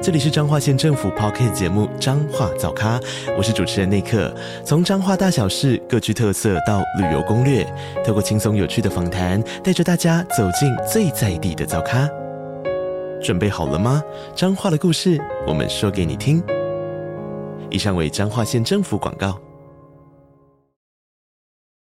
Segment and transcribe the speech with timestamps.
[0.00, 3.00] 这里是彰化县政府 Podcast 节目《彰化早咖》，
[3.36, 4.32] 我是主持人内克。
[4.64, 7.64] 从彰化大小事各具特色到旅游攻略，
[8.06, 12.08] 透过轻松有趣的访谈，带着大家走进最在地的早咖。
[13.20, 14.00] 准备好了吗？
[14.36, 16.40] 彰化的故事，我们说给你听。
[17.68, 19.40] 以上为彰化县政府广告。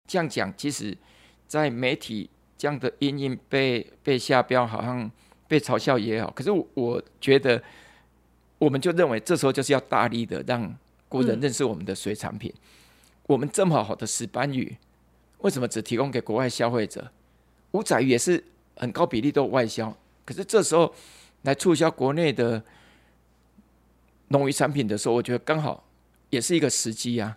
[0.07, 0.95] 这样讲，其实，
[1.49, 2.29] 在媒体
[2.59, 5.11] 这样的阴影被被下标，好像
[5.49, 6.31] 被嘲笑也好。
[6.37, 7.63] 可是我，我觉得。
[8.59, 10.75] 我们就认为这时候就是要大力的让
[11.09, 12.53] 国人认识我们的水产品。
[12.57, 12.61] 嗯、
[13.27, 14.77] 我们这么好的石斑鱼，
[15.39, 17.11] 为什么只提供给国外消费者？
[17.73, 18.43] 五仔鱼也是
[18.77, 20.95] 很高比例都外销，可是这时候
[21.43, 22.63] 来促销国内的
[24.29, 25.85] 农渔产品的时候，我觉得刚好
[26.31, 27.37] 也是一个时机啊。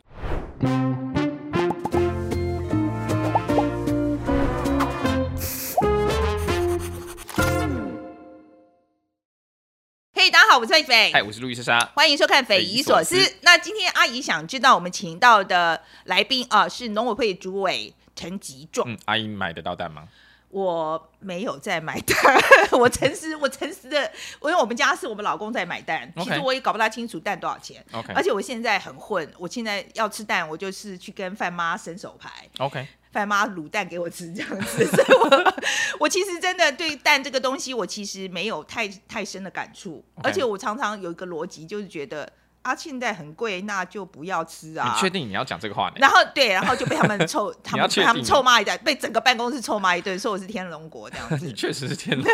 [10.58, 13.16] 我是斐，嗨，我是路易莎莎，欢迎收看《匪夷所思》。
[13.42, 18.84] 那今天阿姨想知道，我们请到的来宾啊，是农委会主委陈吉仲。
[18.88, 20.08] 嗯，阿姨买得到蛋吗？
[20.50, 22.18] 我没有在买蛋，
[22.80, 24.02] 我诚实，我诚实的，
[24.42, 26.24] 因为我们家是我们老公在买蛋，Okay.
[26.24, 27.86] 其实我也搞不大清楚蛋多少钱。
[27.92, 32.32] OK，而且我现在很混，我现在要吃蛋，我就是去跟范妈伸手牌。
[32.58, 32.88] OK。
[33.12, 35.54] 范妈卤蛋给我吃这样子， 所以我
[36.00, 44.92] 我其实真的对蛋这个东西，我其实没有太太深的感触.而且我常常有一个逻辑，就是觉得啊，现在很贵，那就不要吃啊。
[44.94, 45.96] 你确定你要讲这个话呢？
[46.02, 51.46] 然后对，然后就被他们臭， 他们他们臭骂一顿，被整个办公室臭骂一顿，说我是天龙国这样子。
[51.46, 52.26] 你确实是天龙。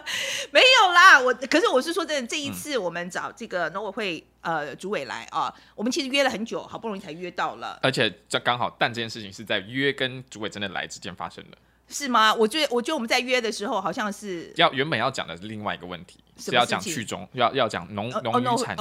[0.50, 11.56] 没有啦，我可是我是说真的，这一次我们找这个农委会呃主委来啊，我们其实约了很久，好不容易才约到了，而且这刚好，但这件事情是在约跟主委真的来之间发生的。
[11.92, 12.32] 是吗？
[12.32, 18.76] 我觉得，我觉得我们在约的时候，好像是要原本要讲的是另外一个问题，是要讲去中，要要讲农农渔产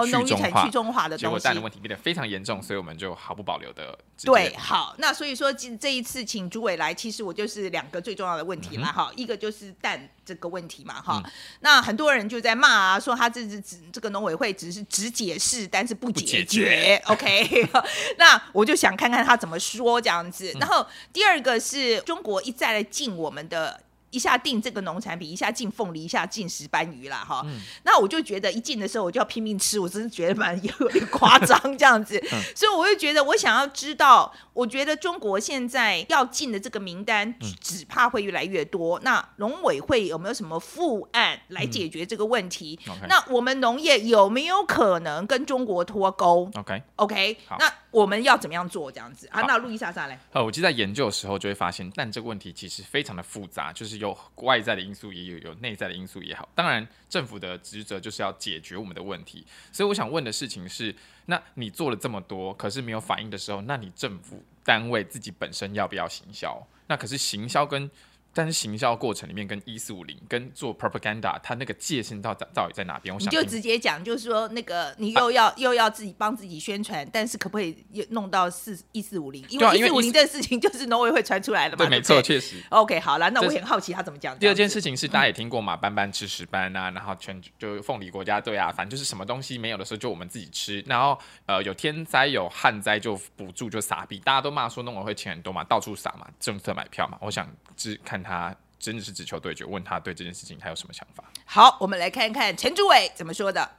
[0.64, 3.98] 去中化的东西，结果蛋的问题变得非常严重，所以我们就毫不保留的。
[4.24, 17.68] 对，好，那所以说这这一次请朱伟来，其实我就是两个最重要的问题了哈，嗯、一个就是蛋这个问题嘛哈，嗯、那很多人就在骂啊，说他这是只这个农委会只是只解释，但是不解决，解决， OK，
[18.20, 22.88] 那我就想看看他怎么说这样子，嗯、然后第二个是中国一再来。
[23.02, 23.82] 进我们的。
[24.12, 27.24] 一下进这个农产品，一下进凤梨，一下进石斑鱼啦。
[27.26, 27.42] 哈。
[27.46, 32.20] 嗯、那我就觉得一进的时候我就要拼命吃，我真是觉得蛮有点夸张这样子。
[32.34, 39.00] 嗯、所以我就觉得我想要知道，我觉得中国现在要进的这个名单，只怕会越来越多。
[39.00, 42.78] 嗯、那农委会有没有什么副案来解决这个问题？
[43.08, 49.42] 那我们农业有没有可能跟中国脱钩？OK OK，那我们要怎么样做这样子啊？
[49.44, 50.18] 那路易莎莎嘞？
[50.32, 54.02] 呃，我记得在研究的时候就会发现，但这个问题其实非常的复杂，就是。
[54.02, 56.50] 有外在的因素，也有有内在的因素也好。
[56.56, 59.46] 当然，政府的职责就是要解决我们的问题。
[59.72, 60.96] 所以，我想问的事情是：
[61.28, 66.66] 那你做了这么多，可是没有反应的时候，那你政府单位自己本身要不要行销？
[66.88, 67.92] 那可是行销跟。
[68.34, 73.14] 但是行销过程里面跟一四五零跟做 propaganda，它那个界限到到底在哪边？
[73.14, 77.76] 我想你就直接讲，就是说那个你又要、啊、又要自己帮自己宣传，但是可不可以
[78.10, 79.46] 弄到四一四五零？
[79.50, 81.86] 因为一四五零这个事情就是农委会传出来的嘛。
[81.86, 82.56] 对，没错，确实。
[82.70, 84.38] OK，好了，那我很好奇他怎么讲。
[84.40, 98.56] 第二件事情是大家也听过嘛，班班吃石斑啊，然后全就凤梨国家队啊，反正就是什么东西没有的时候就我们自己吃，然后呃有天灾有旱灾就补助就撒币，大家都骂说农委会钱很多嘛，到处撒嘛，政策买票嘛，我想只看他。
[98.84, 101.24] 真的是只求对决，问他对这件事情他有什么想法？
[101.46, 103.70] 好，我们来看看陈朱伟怎么说的。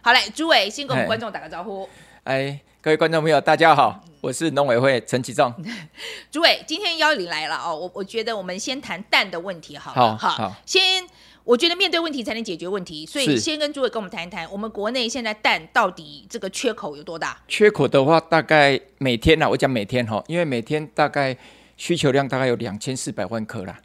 [0.00, 1.86] 好嘞，朱伟先跟我们观众打个招呼。
[2.24, 5.52] 哎，各位观众朋友，大家好，我是农委会陈吉仲。
[6.32, 11.06] 朱伟，今天邀你来了哦，我我觉得我们先谈蛋的问题好，好，好，好，先，
[11.44, 17.38] 我觉得面对问题才能解决问题，所以先跟诸位跟我们谈一谈，我们国内现在蛋到底这个缺口有多大？
[17.46, 21.36] 缺口的话，大概每天呢，我讲每天哈，因为每天大概
[21.76, 23.80] 需求量大概有两千四百万颗啦。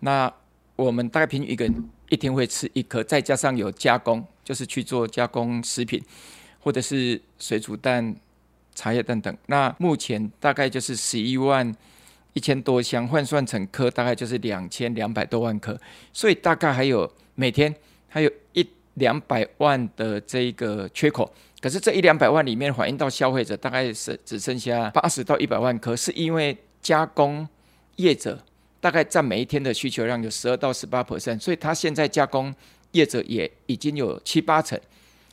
[0.00, 0.32] 那
[0.76, 6.02] 我们大概平均一个人一天会吃一颗，再加上有加工，就是去做加工食品，
[6.60, 8.14] 或者是水煮蛋、
[8.74, 9.36] 茶叶蛋等。
[9.46, 11.74] 那目前大概就是十一万
[12.34, 15.78] 一千多箱，换算成颗大概就是两千两百多万颗，
[16.12, 17.74] 所以大概还有每天
[18.08, 21.32] 还有一两百万的这个缺口。
[21.60, 26.56] 可是这一两百万里面反映到消费者，大概是只剩下八十到一百万颗，是因为
[26.86, 27.48] 加工
[27.96, 28.40] 业者。
[28.78, 32.54] 大概占每一天的需求量有十二到十八 percent，所以它现在加工
[32.92, 34.78] 业者也已经有七八成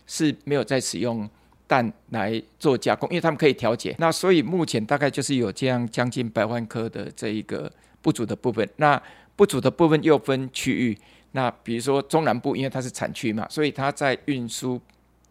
[0.08, 1.30] 是没有在使用
[1.68, 3.96] 蛋来做加工，因为他们可以调节。
[4.00, 7.72] 那所以目前大概就是有这样将近百万颗的这一个
[8.02, 8.68] 不足的部分。
[8.78, 9.00] 那
[9.36, 10.98] 不足的部分又分区域，
[11.34, 14.82] 那比如说中南部，因为它是产区嘛，所以它在运输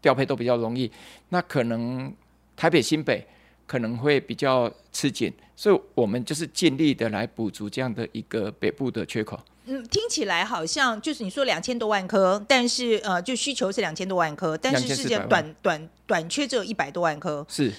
[0.01, 0.89] 调配都比较容易。
[1.31, 2.15] 那可能
[2.55, 3.27] 台北新北
[3.73, 9.41] 可能会比较吃紧，所以我们就是尽力的来补足这样的一个北部的缺口。
[9.65, 17.73] 嗯，听起来好像就是你说两千多万颗，但是呃，就需求是两千多万颗，但是世界短短短缺只有一百多万颗，是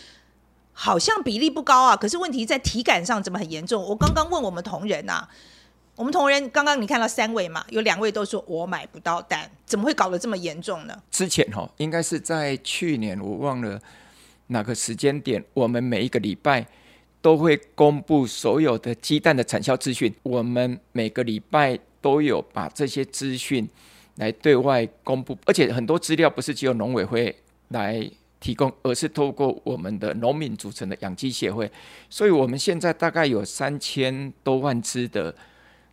[0.71, 1.95] 好像比例不高啊。
[1.95, 3.83] 可是问题在体感上怎么很严重？
[3.83, 5.29] 我刚刚问我们同仁呐、啊，
[5.95, 10.97] 我们同仁刚刚你看到三位嘛，有两位都说我买不到蛋，怎么会搞得这么严重呢？
[11.11, 13.79] 之前哈，应该是在去年，我忘了
[14.53, 16.65] 哪个时间点，我们每一个礼拜。
[17.23, 23.65] 都会公布所有的鸡蛋的产销资讯，我们每个礼拜都有把这些资讯
[24.17, 27.33] 来对外公布，而且很多资料不是只有农委会
[27.69, 28.05] 来
[28.41, 31.71] 提供，而是透过我们的农民组成的养鸡协会，
[32.09, 35.33] 所以我们现在大概有三千多万只的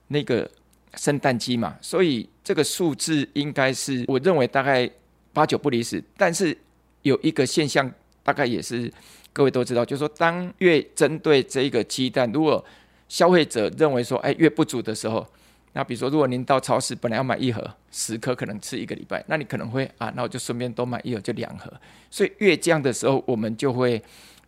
[0.09, 0.51] 那个
[0.97, 4.91] 生蛋鸡嘛，所以这个数字应该是我认为大概
[5.33, 6.59] 八九不离十，但是
[7.03, 7.89] 有一个现象
[8.31, 8.93] 大概也是。
[9.33, 12.63] 各位都知道，就是说，当越针对这一个鸡蛋，如果
[13.09, 15.25] 消费者认为说，哎，越不足的时候，
[15.73, 21.73] 那比如说，如果您到超市本来要买一盒十颗，可能吃一个礼拜，那你可能会啊，那我就顺便多买一盒，就两盒。
[22.11, 24.03] 所以越这样的时候，我们就会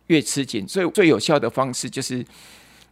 [0.07, 0.67] 越吃紧。
[0.67, 2.21] 所以最有效的方式，就是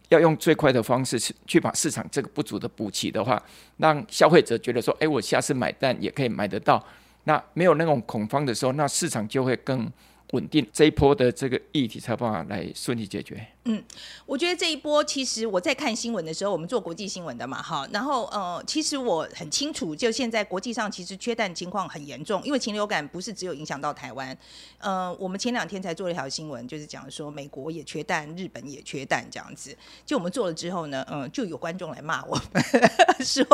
[0.08, 3.40] 要用最快的方式去去把市场这个不足的补齐的话，
[3.76, 6.82] 让消费者觉得说，哎，我下次买蛋也可以买得到。
[7.24, 9.86] 那没有那种恐慌的时候，那市场就会更。
[10.32, 13.46] 稳定这一波的这个议题才办法来顺利解决。
[13.64, 13.80] 嗯，
[14.26, 24.36] 我觉得这一波其实我在看新闻的时候，我们做国际新闻的嘛，哈，然后呃，其实我很清楚，就现在国际上其实缺蛋情况很严重，因为禽流感不是只有影响到台湾。
[24.78, 29.76] 呃，我们前两天才做了一条新闻，就是讲说美国也缺蛋，日本也缺蛋这样子。
[30.04, 32.64] 就我们做了之后呢，嗯，就有观众来骂我们，
[33.24, 33.44] 说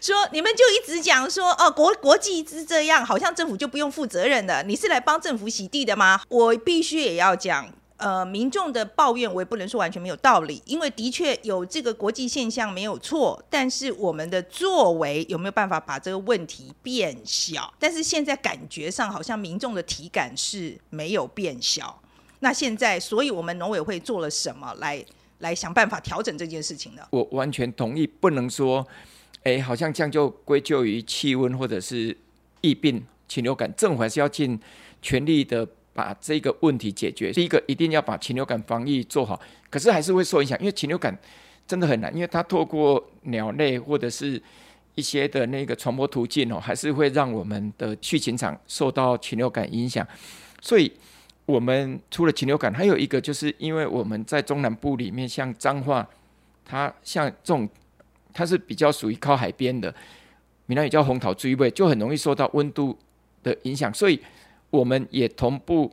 [0.00, 6.22] 说你们就一直讲说 哦，国国际一直这样，好像政府就不用负责任的，你是来帮政府洗地的吗？
[6.30, 17.72] 我必须也要讲，呃，民众的抱怨我也不能说完全没有道理，因为的确有这个国际现象没有错，但是我们的作为有没有办法把这个问题变小？
[17.78, 22.02] 但是现在感觉上好像民众的体感是没有变小。
[22.40, 25.02] 那现在，所以我们农委会做了什么来
[25.38, 27.02] 来想办法调整这件事情呢？
[27.10, 28.84] 我完全同意，不能说，
[29.44, 32.14] 哎，好像这样就归咎于气温或者是
[32.60, 34.58] 疫病、禽流感，政府还是要尽
[35.00, 35.66] 全力的。
[35.94, 39.40] 把这个问题解决，第一个一定要把禽流感防疫做好。
[39.70, 41.16] 可是还是会受影响，因为禽流感
[41.66, 44.42] 真的很难，因为它透过鸟类或者是
[44.96, 50.06] 一些的那个传播途径哦，还是会让我们的畜禽场受到禽流感影响。
[50.60, 50.92] 所以，
[51.46, 56.04] 我们除了禽流感，还有一个就是因为我们在中南部里面，像彰化，
[56.64, 57.68] 它像这种
[58.32, 59.94] 它是比较属于靠海边的，
[60.66, 62.98] 闽南语叫红桃追尾，就很容易受到温度
[63.44, 64.20] 的影响，所以。
[64.74, 65.88] 我们也同步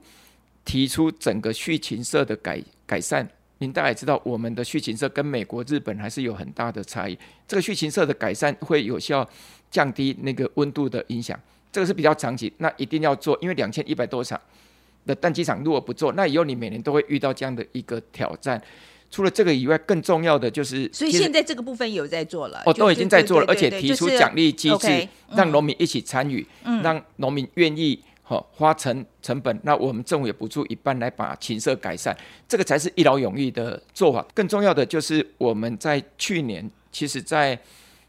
[0.66, 3.28] 提出整个畜禽舍的改改善。
[3.60, 7.16] 您大概知道，我们的畜禽舍跟美国、日本还是有很大的差异。
[7.48, 9.28] 这个畜禽舍的改善会有效
[9.70, 11.40] 降低那个温度的影响，
[11.72, 13.38] 这个是比较长期，那一定要做。
[13.40, 14.40] 因为两千一百多场
[15.06, 18.60] 的蛋鸡场如果不做，那以后你每年都会遇到这样的一个挑战。
[19.12, 26.44] 除了这个以外，更重要的就是，所以现在这个部分有在做了，哦，都已经在做了，而且提出奖励机制，让农民一起参与，
[26.82, 28.00] 让农民愿意。
[28.32, 32.16] 好，花成成本，那我们政府也补助一半来把禽舍改善，
[32.48, 34.26] 这个才是一劳永逸的做法。
[34.34, 37.60] 更重要的就是我们在去年，其实，在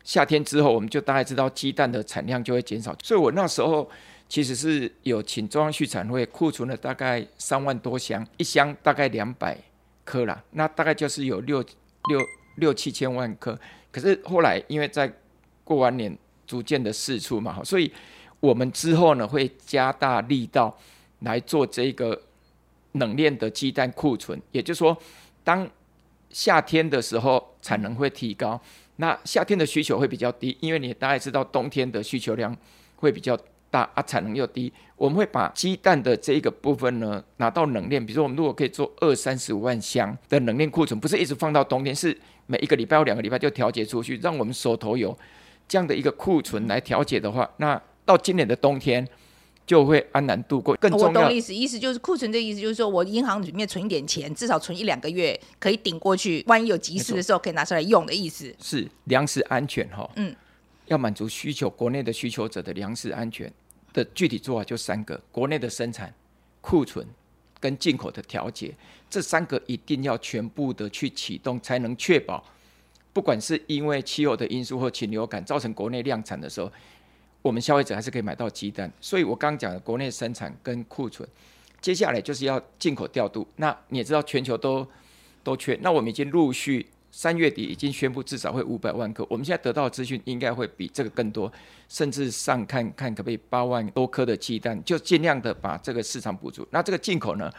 [0.05, 3.91] 夏天之后，我们就大概知道鸡蛋的产量就会减少，所以我那时候
[4.29, 9.59] 其实是有请中央畜产会库存了大概三万多箱，一箱大概两百
[10.05, 11.61] 颗啦，那大概就是有六
[12.05, 12.21] 六
[12.59, 13.59] 六七千万颗。
[13.91, 15.12] 可是后来因为在
[15.64, 17.91] 过完年逐渐的释出嘛，所以。
[18.43, 20.77] 我们之后呢，会加大力道
[21.21, 22.21] 来做这个
[22.95, 24.99] 冷链的鸡蛋库存，也就是说，
[25.45, 25.65] 当
[26.31, 28.61] 夏天的时候产能会提高，
[28.97, 32.55] 那夏天的需求会比较低，因为你大概知道冬天的需求量
[32.97, 33.39] 会比较
[33.71, 45.17] 大啊，产能又低，我们会把鸡蛋的这一个部分呢拿到冷链，比如说我们如果可以做二三十五万箱的冷链库存，不是一直放到冬天，是每一个礼拜或两个礼拜就调节出去，让我们手头有
[45.69, 47.81] 这样的一个库存来调节的话，那。
[48.05, 49.07] 到今年的冬天，
[49.65, 50.75] 就会安然度过。
[50.77, 58.53] 更重要，我懂意思，意思就是库存的意思就是说我银行里面存一点钱，至少存一两个月可以顶过去，万一有急事的时候可以拿出来用的意思。
[58.61, 60.35] 是粮食安全哈，嗯，
[60.87, 63.51] 要满足需求，国内的需求者的粮食安全
[63.93, 66.13] 的具体做法就三个：国内的生产、
[66.61, 67.07] 库存
[67.61, 68.75] 跟进口的调节，
[69.09, 72.45] 这三个一定要全部的去启动，才能确保，
[73.13, 76.69] 不管是因为气候的因素或禽流感造成国内量产的时候。
[77.43, 81.29] 我们消费者还是可以买到鸡蛋，所以我刚刚讲的国内生产跟库存，
[81.81, 83.45] 接下来就是要进口调度。
[83.57, 84.87] 那你也知道全球都
[85.43, 91.53] 都缺，那我们已经陆续三月底已经宣布至少会五百万颗，我们现在得到的资讯应该会比这个更多，
[91.89, 96.65] 甚至上看看可不可以八万多颗的鸡蛋，就尽量的把这个市场补足。
[96.71, 97.53] 那这个进口呢，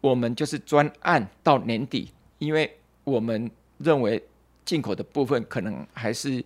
[0.00, 4.24] 我们就是专案到年底，因为我们认为
[4.64, 6.42] 进口的部分可能还是。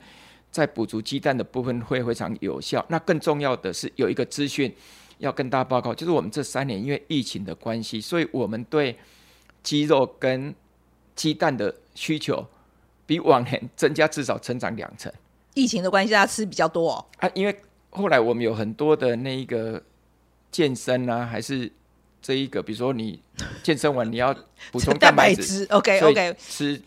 [0.52, 2.84] 在补足鸡蛋的部分会非常有效。
[2.88, 4.72] 那更重要的是有一个资讯
[5.18, 8.96] 要跟大家报告，就是我们这三年因为疫情的关系，所以我们对
[9.62, 10.54] 鸡肉跟
[11.16, 12.46] 鸡蛋的需求
[13.06, 15.10] 比往年增加至少成长两成。
[15.54, 17.06] 疫情的关系，大家吃比较多哦。
[17.18, 17.56] 啊，因为
[17.90, 19.82] 后来我们有很多的那一个
[20.50, 21.70] 健身啊，还是
[22.20, 23.20] 这一个，比如说你
[23.62, 24.36] 健身完你要
[24.70, 26.80] 补充蛋白质， OK OK，吃。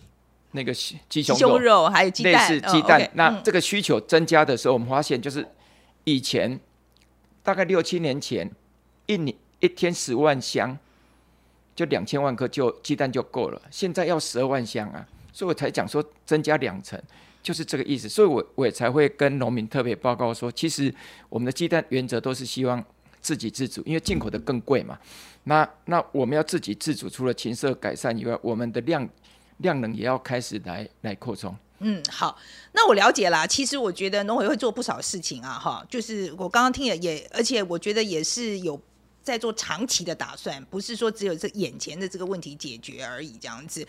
[0.55, 2.99] 那个鸡胸肉，胸肉还有鸡蛋，类似鸡蛋。
[3.01, 5.45] 哦 okay, 那这个需求增加的时候，我们发现就是
[6.05, 6.57] 以前
[7.43, 8.49] 大概六七年前，
[9.05, 10.75] 一年一天十万箱，
[11.75, 13.61] 就两千万颗就鸡蛋就够了。
[13.69, 16.99] 现在要十二万箱啊，所以我才讲说增加两成，
[17.43, 18.07] 就是这个意思。
[18.07, 20.91] 所以我我也才会跟农民特别报告说，其实
[21.29, 22.83] 我们的鸡蛋原则都是希望
[23.19, 24.97] 自给自足，因为进口的更贵嘛。
[25.43, 29.07] 那那我们要自给自足，除了禽舍改善以外，我们的量。
[29.57, 31.55] 量能也要开始来来扩充。
[31.79, 32.37] 嗯，好，
[32.71, 33.45] 那我了解啦。
[33.45, 38.79] 其实我觉得农委会做不少事情啊，哈，就是我刚刚听了也，而且我觉得也是有
[39.21, 43.85] 在做长期的打算，不是说只有这眼前的这个问题解决而已这样子。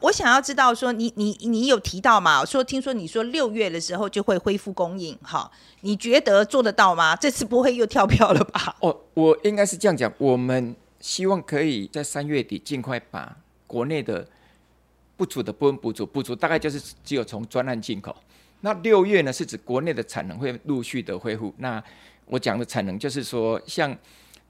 [0.00, 2.44] 我想要知道说你，你你你有提到吗？
[2.44, 5.50] 说听说你说六月的时候就会恢复供应，哈，
[5.80, 7.16] 你觉得做得到吗？
[7.16, 8.76] 这次不会又跳票了吧？
[8.80, 14.28] 哦，我应该是这样讲，我们希望可以在三月底尽快把国内的。
[15.20, 18.16] 不足的部分补足，不足大概就是只有从专案进口。
[18.62, 21.52] 那六月呢，是指国内的产能会陆续的恢复。
[21.58, 21.82] 那
[22.24, 23.94] 我讲的产能就是说，像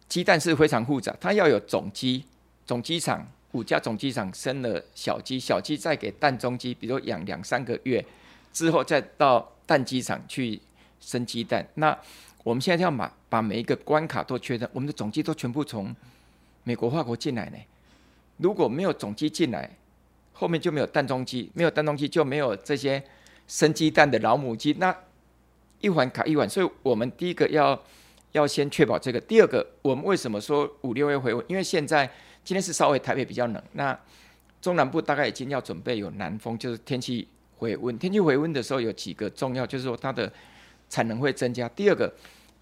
[0.07, 2.25] 鸡蛋是非常复杂，它要有种鸡，
[2.65, 8.05] 种鸡场五家种鸡场生了小鸡，小鸡再给蛋中鸡，比如养两三个月
[8.53, 10.61] 之后，再到蛋鸡场去
[11.01, 11.67] 生鸡蛋。
[11.75, 11.99] 那
[12.45, 15.93] 我们现在要把把每一个关卡都确认，我们的种鸡都全部从
[16.63, 17.57] 美国、法国进来呢。
[18.37, 19.69] 如果没有种鸡进来，
[20.41, 23.03] 后面就没有蛋中鸡，没有蛋中鸡就没有这些
[23.47, 24.97] 生鸡蛋的老母鸡，那
[25.83, 27.79] 一环卡一环，所以我们第一个要
[28.33, 29.21] 要先确保这个。
[29.21, 31.45] 第二个，我们为什么说五六月回温？
[31.47, 32.11] 因为现在
[32.43, 33.95] 今天是稍微台北比较冷，那
[34.63, 37.29] 中南部大概已经要准备有南风，就是天气
[37.59, 37.99] 回温。
[37.99, 40.33] 天气回温的时候有几个重要，就是说它的
[40.89, 41.69] 产能会增加。
[41.69, 42.11] 第二个，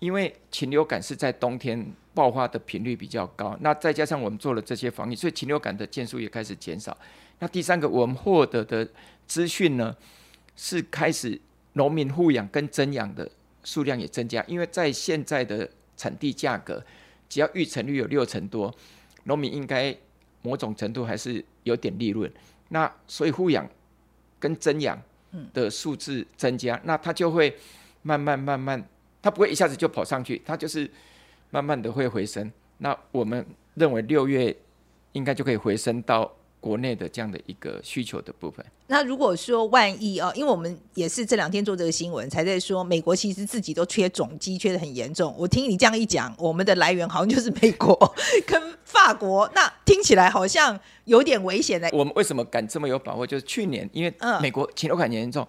[0.00, 6.96] 因为禽流感是在冬天爆发的频率比较高，那再加上我们做了这些防疫，所以禽流感的件数也开始减少。
[7.40, 8.88] 那第三个，我们获得的
[9.26, 9.96] 资讯呢，
[10.56, 11.40] 是开始
[11.74, 13.30] 农民护养跟增养的
[13.62, 16.84] 数量也增加，因为在现在的产地价格，
[17.28, 18.74] 只要育成率有六成多，
[19.24, 19.96] 农民应该
[20.42, 22.28] 某种程度还是有点利润。
[22.70, 23.68] 那所以护养
[24.40, 25.00] 跟增养
[25.52, 27.56] 的数字增加，那它就会
[28.02, 28.84] 慢慢慢慢，
[29.22, 30.90] 它不会一下子就跑上去，它就是
[31.50, 32.50] 慢慢的会回升。
[32.78, 34.56] 那我们认为六月
[35.12, 36.34] 应该就可以回升到。
[36.60, 45.34] 国内的这样的一个需求的部分，那如果说万一啊，因为我们也是这两天做这个新闻，才在说美国其实自己都缺种鸡，缺的很严重。
[45.38, 47.96] 我听你这样一讲，我们的来源好像就是美国
[48.44, 51.88] 跟法国，那听起来好像有点危险的。
[51.92, 53.24] 我们为什么敢这么有把握？
[53.26, 55.46] 就是去年因为美国禽流感严重，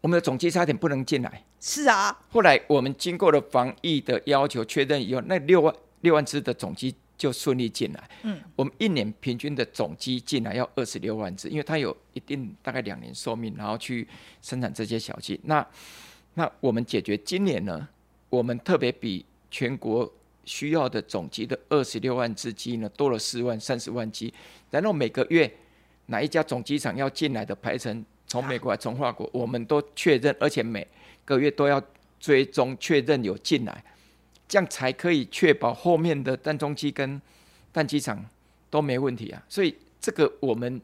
[0.00, 1.44] 我们的种鸡差点不能进来。
[1.60, 6.92] 是啊，后来我们经过了防疫的要求确认以后，那六万六万只的种鸡。
[7.22, 8.10] 就顺利进来。
[8.24, 14.08] 嗯，我们一年平均的总鸡进来要二十六万只，因为它有一定大概两年寿命，然后去
[14.40, 15.38] 生产这些小鸡。
[15.44, 15.64] 那
[16.34, 17.88] 那我们解决今年呢，
[18.28, 20.12] 我们特别比全国
[20.44, 24.34] 需要的总鸡的二十六万只鸡呢多了四万三十万鸡。
[24.68, 25.48] 然后每个月
[26.06, 30.84] 哪一家总鸡场要进来的排程，从美国还从法国，我们都确认，而且每
[31.24, 31.80] 个月都要
[32.18, 33.84] 追踪确认有进来。
[34.52, 37.18] 这样才可以确保后面的蛋中机跟
[37.72, 38.22] 蛋鸡场
[38.68, 40.78] 都没问题啊，所以这个我们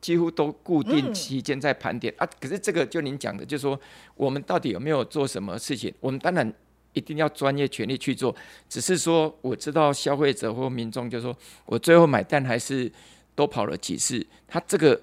[0.00, 2.30] 几乎都固定期间在盘点、嗯、啊。
[2.38, 3.76] 可是这个就您讲的，就是说
[4.14, 5.92] 我们到底有没有做什么事情？
[5.98, 6.54] 我们当然
[6.92, 8.32] 一定要专业全力去做。
[8.68, 12.88] 只是说，我知道消费者或民众就说，我最后买单还是
[13.34, 14.24] 多跑了几次。
[14.46, 15.00] 他这个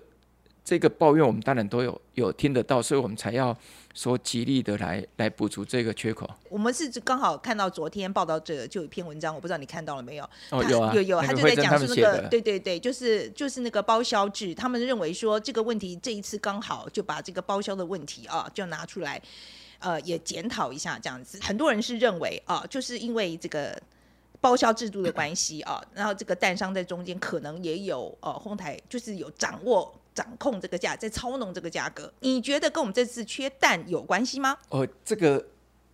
[0.63, 3.53] 这个抱怨，我们当然都有有听得到，所以我们才要。
[3.96, 6.30] 说极力的来来补足这个缺口。
[6.50, 10.30] 我们是刚好看到昨天报道者就有一篇文章，我不知道你看到了没有？
[10.52, 19.20] 哦，有啊，有有，他就在讲说那个，对对对，就是就是那个包销制，他们认为说这个问题这一次刚好就把这个包销的问题啊，就拿出来，
[19.80, 21.40] 呃，也检讨一下这样子。
[21.42, 23.82] 很多人是认为啊，就是因为这个
[24.42, 29.96] 包销制度的关系啊，然后这个蛋商在中间可能也有呃哄抬，就是有掌握。
[30.15, 34.57] 掌控这个价，在操弄这个价格，你觉得跟我们这次缺蛋有关系吗？
[34.69, 35.45] 哦，这个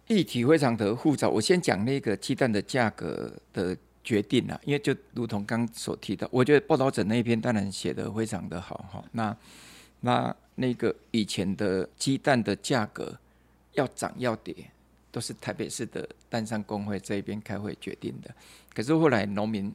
[0.05, 1.27] 议题非常的复杂。
[1.27, 9.03] 我先讲那个鸡蛋的价格的决定啊，因为就如同刚所提到，我觉得报道者那一篇当然写得非常的好哈。
[9.13, 9.35] 那
[10.01, 13.17] 那那个以前的鸡蛋的价格
[13.73, 14.53] 要涨要跌，
[15.11, 18.29] 都是台北市的蛋商工会这边开会决定的。
[18.71, 19.73] 可是后来农民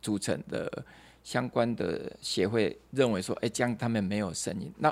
[0.00, 0.86] 组成的。
[1.28, 4.72] 相关的协会认为说，哎，这样他们没有声音。
[4.78, 4.90] 那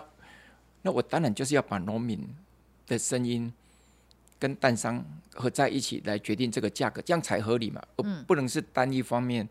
[0.82, 2.20] 那我当然就是要把农民
[2.86, 3.50] 的声音
[4.38, 5.02] 跟蛋商
[5.32, 7.82] 合在一起来决定这个价格，这样才合理嘛。
[7.96, 9.48] 而不能是单一方面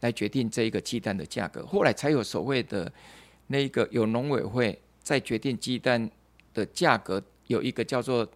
[0.00, 1.64] 来决定这一个鸡蛋的价格。
[1.64, 2.92] 后来才有所谓的
[3.46, 6.10] 那个有农委会在决定鸡蛋
[6.52, 8.28] 的价格，有一个叫做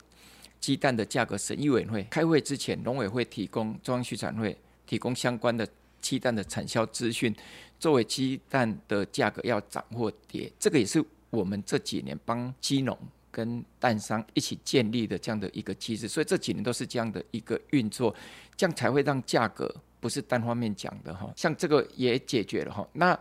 [0.59, 2.03] 鸡蛋的价格审议委员会。
[2.05, 4.57] 开会之前，农委会提供中央畜产会
[4.87, 5.69] 提供相关的
[6.01, 7.37] 鸡蛋的产销资讯。
[7.83, 12.97] 作为鸡蛋的价格要涨或跌，这个也是我们这几年帮鸡农
[13.29, 18.15] 跟蛋商一起建立的这样的一个机制，所以这几年都是这样的一个运作，
[18.57, 21.29] 这样才会让价格不是单方面讲的哈。
[21.35, 22.87] 像这个也解决了哈。
[22.93, 23.19] 那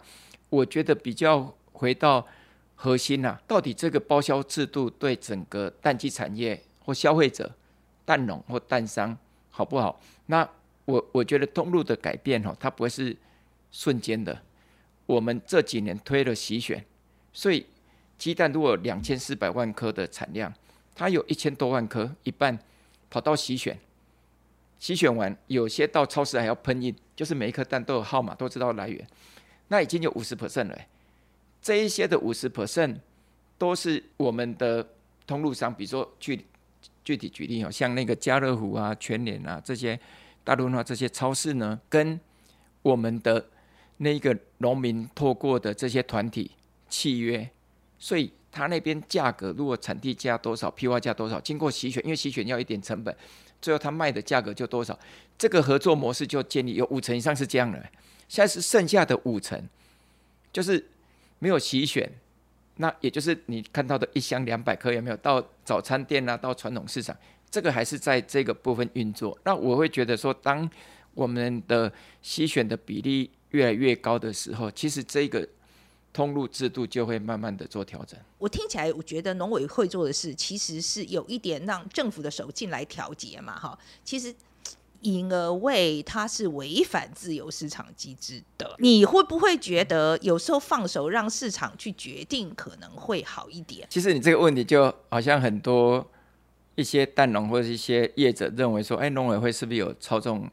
[0.52, 2.24] 我觉得比较回到
[2.76, 7.52] 核心呐，到底这个包销制度对整个蛋鸡产业或消费者、
[8.06, 9.18] 蛋农或蛋商
[9.50, 10.00] 好不好？
[10.28, 10.48] 那
[10.86, 13.18] 我我觉得通路的改变哈，它不会是
[13.72, 14.40] 瞬间的。
[15.12, 16.86] 我们这几年推了洗选，
[17.34, 17.66] 所以
[18.18, 20.54] 鸡蛋如果两千四百万颗的产量，
[20.96, 22.58] 它有一千多万颗，一半
[23.10, 23.78] 跑到洗选，
[24.80, 29.06] 洗选完有些到超市还要喷印，就是每一颗蛋都有号码，都知道来源，
[29.68, 30.78] 那已经有五十 percent 了。
[31.62, 32.96] 这一些的五十 percent
[33.58, 34.88] 都是我们的
[35.28, 36.46] 通路商，比如说具
[37.04, 40.00] 具体举例哦，像那个家乐福啊、全联啊这些
[40.46, 42.18] 大润发这些超市呢，跟
[42.82, 43.46] 我们的。
[44.04, 46.50] 那一个农民透过的这些团体
[46.90, 47.48] 契约，
[48.00, 53.16] 所以他那边价格如果产地价多少，批发价多少，经过洗选，因为洗选要一点成本，
[53.62, 54.98] 最后他卖的价格就多少，
[55.38, 57.80] 这个合作模式就建立，有五成以上是这样的，
[58.28, 59.70] 现在是剩下的五成，
[60.52, 60.84] 就是
[61.38, 62.12] 没有洗选，
[62.78, 67.16] 那也就是你看到的一箱两百颗有没有到早餐店啊，到传统市场，
[67.52, 69.38] 这个还是在这个部分运作。
[69.44, 70.68] 那我会觉得说，当
[71.14, 73.30] 我们的洗选的比例。
[73.52, 75.48] 越来越高的时候，其实这个
[76.14, 78.20] 通路制度就会慢慢的做调整。
[78.38, 83.78] 我听起来，我觉得农委会做的事其实是有一点让政府的手进来调节嘛，哈。
[84.04, 84.34] 其实
[85.02, 88.76] 因而为它是违反自由市场机制的。
[88.80, 93.88] 你会不会觉得有时候放手让市场去决定可能会好一点？
[93.90, 96.06] 其实你这个问题就好像很多
[96.76, 100.50] 一些蛋农或者一些业者认为说，哎，农委会是不是有操纵，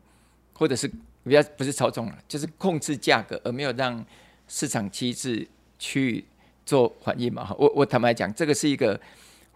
[0.53, 0.91] 或者是？
[1.29, 4.05] 比较不是操纵了，就是控制价格，而没有让
[4.49, 5.47] 市场机制
[5.79, 6.25] 去
[6.65, 7.55] 做反应嘛。
[7.59, 8.99] 我我坦白讲，这个是一个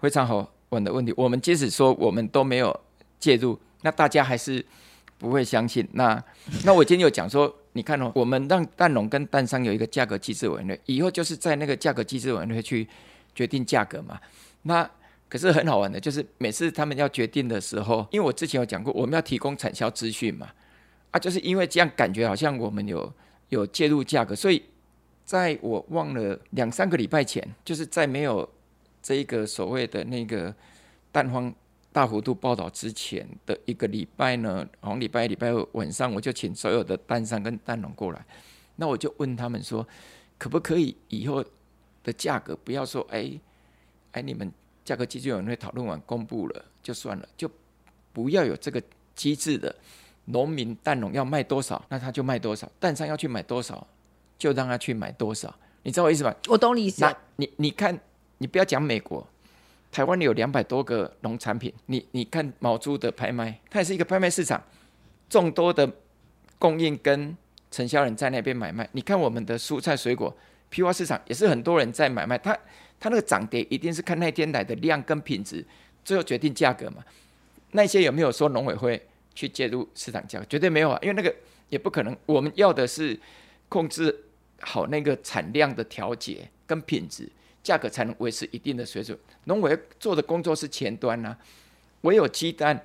[0.00, 1.12] 非常好问的问题。
[1.16, 2.78] 我们即使说我们都没有
[3.18, 4.64] 介入，那大家还是
[5.18, 5.88] 不会相信。
[5.92, 6.22] 那
[6.64, 12.87] 那我今天有讲说，你看哦，我们让蛋农跟蛋商有一个价格机制委员会，以后就是在那个价格机制委员会去
[13.35, 14.20] 决定价格嘛。
[14.62, 14.88] 那
[15.28, 20.48] 可是很好玩的，就是每次他们要决定的时候，因为我之前有讲过，我们要提供产销资讯嘛。
[21.12, 23.12] 啊，就是因为这样感觉好像我们有
[23.51, 24.62] 有介入价格，所以
[25.25, 28.48] 在我忘了两三个礼拜前，就是在没有
[29.03, 30.55] 这一个所谓的那个
[31.12, 31.55] 蛋荒
[31.92, 38.25] 大幅度报道之前的一个礼拜呢，好像礼拜、礼拜二晚上，我就请所有的蛋商跟蛋农过来，
[38.77, 39.87] 那我就问他们说，
[40.38, 41.44] 可不可以以后
[42.03, 43.31] 的价格不要说，哎
[44.12, 44.51] 哎，你们
[44.83, 47.51] 价格机制委员会讨论完公布了就算了，就
[48.14, 48.83] 不要有这个
[49.14, 49.75] 机制的。
[50.26, 53.87] 农民蛋农要卖多少，那他就卖多少；蛋商要去买多少，
[54.38, 55.54] 就让他去买多少。
[55.82, 56.35] 你知道我意思吧？
[56.48, 57.02] 我懂你意思。
[57.02, 57.98] 那你你看，
[58.38, 59.26] 你不要讲美国，
[59.90, 61.72] 台湾有两百多个农产品。
[61.87, 64.62] 你你看毛猪的拍卖，它也是一个拍卖市场，
[65.28, 65.90] 众多的
[66.58, 67.37] 供应跟
[67.70, 68.88] 承销人在那边买卖。
[68.92, 70.32] 你看我们的蔬菜水果
[70.70, 72.38] 批发市场，也是很多人在买卖。
[72.38, 72.56] 它
[73.00, 75.66] 它那个涨跌一定是看那天来的量跟品质，
[76.04, 77.02] 最后决定价格嘛。
[77.72, 80.46] 那些有没有说农委会去介入市场价格？
[80.48, 81.34] 绝对没有啊，因为那个
[81.68, 82.16] 也不可能。
[82.26, 83.18] 我们要的是
[83.68, 84.24] 控制
[84.60, 87.28] 好那个产量的调节跟品质，
[87.62, 89.18] 价格才能维持一定的水准。
[89.44, 91.38] 农委做的工作是前端呐、啊，
[92.02, 92.80] 唯有鸡蛋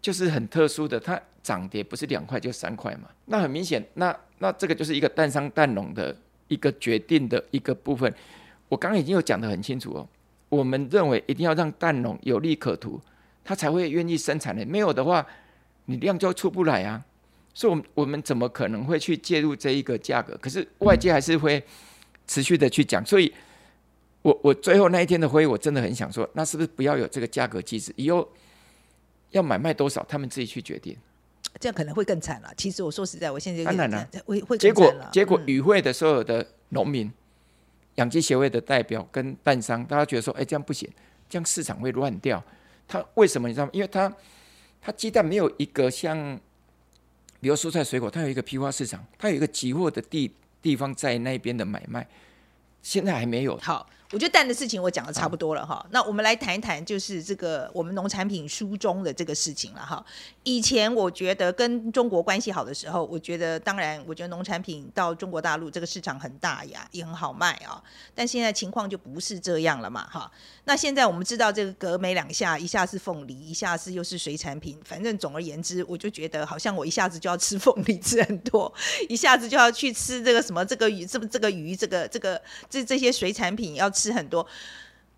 [0.00, 3.08] 就是很特殊的，它涨跌不是两块就三块嘛。
[3.26, 6.16] 那很明显，那那这个就是一个蛋商蛋农的
[6.48, 8.12] 一个决定的一个部分。
[8.68, 10.08] 我刚刚已经有讲得很清楚哦，
[10.48, 13.00] 我们认为一定要让蛋农有利可图。
[13.44, 15.24] 他才会愿意生产的，没有的话，
[15.84, 17.04] 你量就出不来啊。
[17.52, 20.36] 所以，我们我们怎么可能会去介入这一个价格？
[20.38, 21.62] 可是外界还是会
[22.26, 23.04] 持续的去讲。
[23.06, 23.32] 所以
[24.22, 27.92] 我我最后那一天的会议，我真的很想说，那是不是不要有这个价格机制？
[27.94, 28.28] 以后
[29.30, 30.96] 要买卖多少，他们自己去决定。
[31.60, 32.52] 这样可能会更惨了。
[32.56, 37.12] 其实我说实在，我现在当然了，会会结果结果与会的所有的农民、
[37.94, 40.90] 养鸡协会的代表跟蛋商，大家觉得说，哎，这样不行，
[41.28, 42.42] 这样市场会乱掉。
[42.86, 43.70] 它为什么你知道吗？
[43.72, 44.12] 因为它
[44.80, 46.38] 它鸡蛋没有一个像，
[47.40, 52.06] 比如蔬菜水果，它有一个批发市场，它有一个集货的地地方在那边的买卖，
[52.82, 53.56] 现在还没有。
[53.58, 53.88] 好。
[54.10, 60.04] 我觉得蛋的事情我讲的差不多了哈，啊、那我们来谈一谈就是这个我们农产品书中的这个事情了哈。
[60.44, 67.82] 以前我觉得跟中国关系好的时候，我觉得当然我觉得农产品到中国大陆这个市场很大呀，也很好卖啊。
[68.14, 70.30] 但现在情况就不是这样了嘛哈。
[70.64, 78.72] 那现在我们知道这个隔没两下，一下是凤梨，一下是又是水产品，反正总而言之，我就觉得好像我一下子就要吃凤梨吃很多，
[79.08, 84.12] 一下子就要去吃这个什么这个鱼，这么这个鱼，这个这个这这些水产品要吃。
[84.12, 84.46] 很多，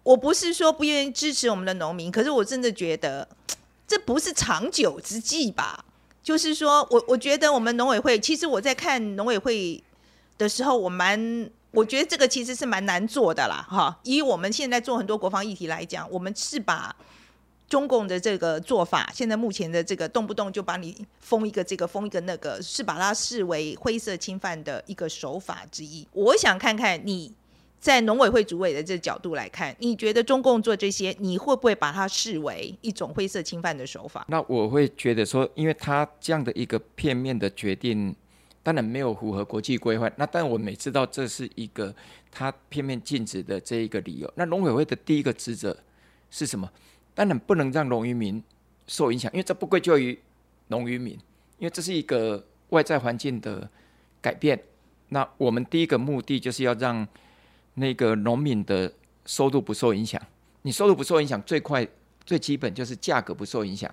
[0.02, 3.26] 我不是说不愿意支持我们的农民，可是我真的觉得
[3.88, 5.84] 这不是长久之计吧？
[6.22, 9.82] 就是说我我觉得我们农委会，其实我在看农委会
[10.36, 13.98] 的时候，我蛮我觉得这个其实是蛮难做的啦，哈。
[14.02, 16.94] 以我们现在做很多国防议题来讲，我们是把
[17.68, 26.06] 中共的这个做法，现在目前的这个动不动就把你封一个这个封一个那个，是把它视为灰色侵犯的一个手法之一。
[26.12, 27.32] 我想看看你。
[27.78, 34.24] 在农委会主委的这角度来看，你觉得中共做这些，你会不会把它视为一种灰色侵犯的手法？
[34.28, 38.12] 那我会觉得说，因为他这样的一个片面的决定，
[38.62, 40.12] 当然没有符合国际规范。
[40.16, 41.94] 那但我们也知道这是一个
[42.32, 44.32] 他片面禁止的这一个理由。
[44.34, 45.76] 那农委会的第一个职责
[46.30, 46.68] 是什么？
[47.14, 48.42] 当然不能让农渔民
[48.88, 50.18] 受影响，因为这不归咎于
[50.68, 51.12] 农渔民，
[51.58, 53.70] 因为这是一个外在环境的
[54.20, 54.60] 改变。
[55.10, 57.06] 那我们第一个目的就是要让。
[57.76, 58.90] 那个农民的
[59.26, 60.20] 收入不受影响，
[60.62, 61.86] 你收入不受影响，最快
[62.24, 63.92] 最基本就是价格不受影响，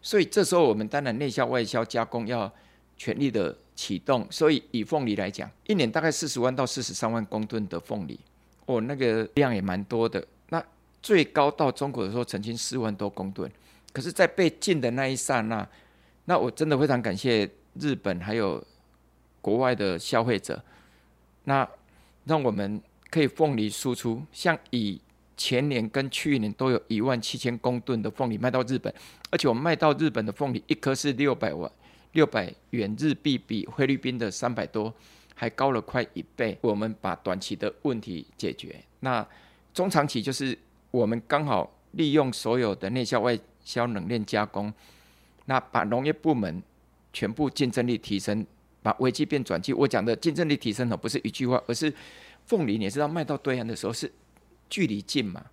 [0.00, 2.50] 所以这时候我们当然内销外销加工要
[2.96, 4.24] 全力的启动。
[4.30, 8.18] 所以以凤梨来讲，一年大概四十万到四十三万公吨的凤梨，
[8.66, 10.24] 哦，那个量也蛮多的。
[10.50, 10.64] 那
[11.02, 13.50] 最高到中国的时候，曾经四万多公吨。
[13.92, 15.68] 可是，在被禁的那一刹那，
[16.26, 18.64] 那我真的非常感谢日本还有
[19.40, 20.62] 国外的消费者，
[21.44, 21.68] 那
[22.26, 22.80] 让我们。
[23.14, 25.00] 可以凤梨输出，像以
[25.36, 28.92] 前年跟去年都有一万七千公吨的凤梨卖到日本，
[29.30, 31.70] 而且我们卖到日本的凤梨一颗是六百万
[32.14, 34.92] 六百元日币，比菲律宾的三百多
[35.36, 36.58] 还高了快一倍。
[36.60, 39.24] 我们把短期的问题解决，那
[39.72, 40.58] 中长期就是
[40.90, 44.74] 我们刚好利用所有的内销外销冷链加工，
[45.44, 46.60] 那把农业部门
[47.12, 48.44] 全部竞争力提升，
[48.82, 49.72] 把危机变转机。
[49.72, 51.94] 我讲的竞争力提升呢，不是一句话，而是。
[52.46, 54.10] 凤梨，你知道卖到对岸的时候是
[54.68, 55.44] 距离近嘛，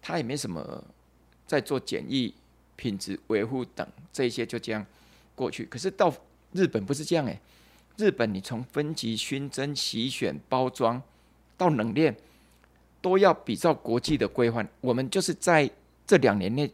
[0.00, 0.84] 他也没什么
[1.46, 2.32] 在做检疫、
[2.76, 4.84] 品质维护等这些，就这样
[5.34, 5.64] 过去。
[5.66, 6.14] 可是到
[6.52, 7.38] 日本不是这样哎，
[7.96, 11.02] 日本你从分级、熏蒸、洗选、包装
[11.56, 12.16] 到冷链，
[13.02, 14.66] 都要比照国际的规范。
[14.80, 15.70] 我们就是在
[16.06, 16.70] 这两年内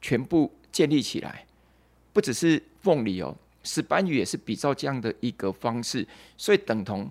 [0.00, 1.44] 全部建立起来，
[2.14, 6.06] 不只是凤梨哦，石斑鱼也是比照这样的一个方式，
[6.38, 7.10] 所以等同。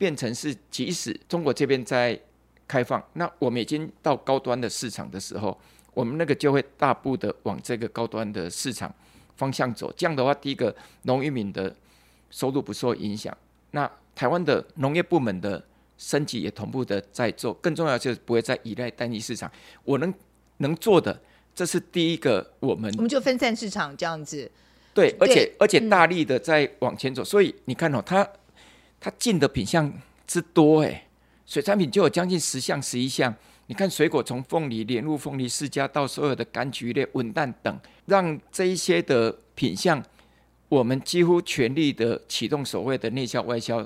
[0.00, 2.18] 变成是，即使中国这边在
[2.66, 5.54] 开放，那我们已经到高端的市场的时候，
[5.92, 8.90] 我们那个就会大步的往这个高端的市场
[9.36, 9.92] 方向走。
[9.94, 11.76] 这样的话，第一个农渔民的
[12.30, 13.36] 收入不受影响，
[13.72, 15.62] 那台湾的农业部门的
[15.98, 17.52] 升级也同步的在做。
[17.52, 19.52] 更重要就是不会再依赖单一市场。
[19.84, 20.14] 我能
[20.56, 21.20] 能做的，
[21.54, 24.50] 这是第一个，我们我们就分散市场这样子。
[24.94, 27.22] 对，而且而且大力的在往前走。
[27.22, 28.26] 所以你看哦，它。
[29.00, 29.92] 它进的品项
[30.26, 31.04] 之多诶，
[31.46, 33.34] 水产品就有将近十项、十一项。
[33.66, 40.00] 你看水果从凤梨、莲雾、凤梨释迦到所有的柑橘类、文旦等，让这一些的品项，
[40.68, 43.84] 我们几乎全力的启动所谓的内销外销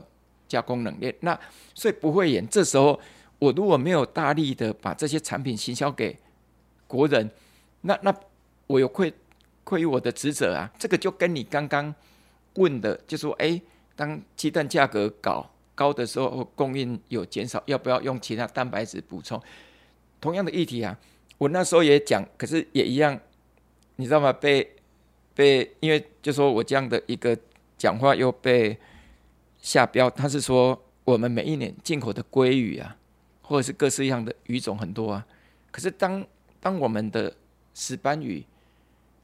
[0.49, 1.15] 加工冷链。
[1.21, 1.39] 那
[1.75, 2.47] 所以不会演。
[2.49, 2.99] 这时候
[3.39, 6.19] 我如果没有大力的把这些产品行销给
[6.87, 7.31] 国人，
[7.81, 8.15] 那那。
[8.67, 9.13] 我有愧
[9.63, 10.73] 愧于我的职责啊。
[10.79, 11.95] 这个就跟你刚刚
[12.55, 13.61] 问的，就说，哎，
[13.97, 19.41] 当鸡蛋价格高高的时候，供应有减少，要不要用其他蛋白质补充？
[20.21, 20.99] 同样的议题啊，
[21.39, 23.19] 我那时候也讲，可是也一样，
[23.97, 24.33] 你知道吗？
[24.33, 24.77] 被
[25.35, 27.37] 被因为就说我这样的一个
[27.77, 28.79] 讲话又被
[29.61, 32.97] 下标，他是说我们每一年进口的鲑鱼啊，
[33.43, 35.27] 或者是各式各样的鱼种很多啊，
[35.71, 36.25] 可是当
[36.61, 37.35] 当我们的
[37.75, 38.45] 石斑鱼、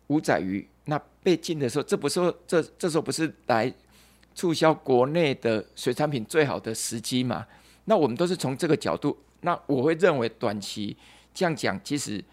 [0.08, 3.72] 五仔鱼那被禁的时候，这不是这这时候不是来
[4.40, 7.46] 促销国内的水产品最好的时机嘛？
[7.84, 10.96] 那我们都是从这个角度，那我会认为短期
[11.34, 12.24] 这样讲，其实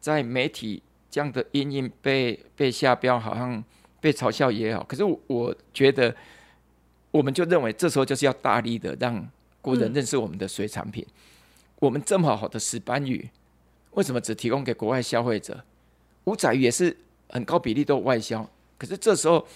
[0.00, 0.80] 在媒体。
[1.08, 3.64] 这样的阴影被被下标，好像
[4.02, 4.84] 被嘲笑也好。
[4.84, 6.14] 可是我，我觉得，
[7.10, 9.26] 我们就认为这时候就是要大力的让
[9.62, 11.02] 国人认识我们的水产品。
[11.08, 11.14] 嗯、
[11.78, 13.30] 我们这么好的石斑鱼，
[13.92, 15.64] 为什么只提供给国外消费者？
[16.24, 16.94] 五仔鱼也是
[17.30, 18.46] 很高比例都外销。
[18.76, 19.46] 可是这时候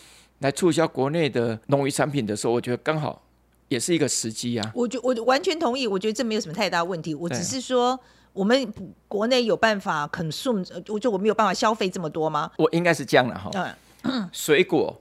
[0.40, 3.22] 来促销国内的农渔产品的时候，我觉得刚好
[3.68, 4.72] 也是一个时机啊。
[4.74, 7.14] 我觉我完全同意，我觉得这没有什么太大问题。
[7.14, 7.98] 我只是说。
[8.32, 8.72] 我们
[9.08, 12.48] 国内有办法 consume，我就我们有办法消费这么多吗？
[12.58, 13.50] 我应该是这样的哈。
[14.02, 15.00] 嗯， 水果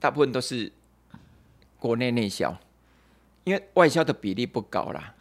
[0.00, 0.72] 大部分都是
[1.78, 2.52] 国内内销，
[3.44, 5.14] 因为外销的比例不高啦。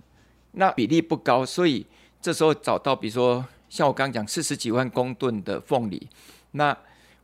[0.53, 1.85] 那比例不高，所以
[2.19, 6.09] 这时候找到，比如说像我刚刚讲四十几万公吨的凤梨，
[6.53, 6.75] 那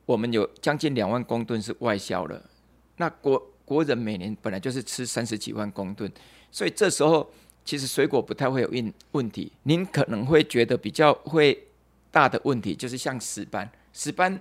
[0.06, 2.42] 我们有将近两万公吨是外销了。
[2.98, 6.12] 那国国人每年本来就是吃三十几万公吨，
[6.52, 7.30] 所以这时候。
[7.68, 11.68] 其实水果不太会有问问题，您可能会觉得比较会
[12.12, 13.68] 大的问题，就是像石斑。
[13.92, 14.40] 石斑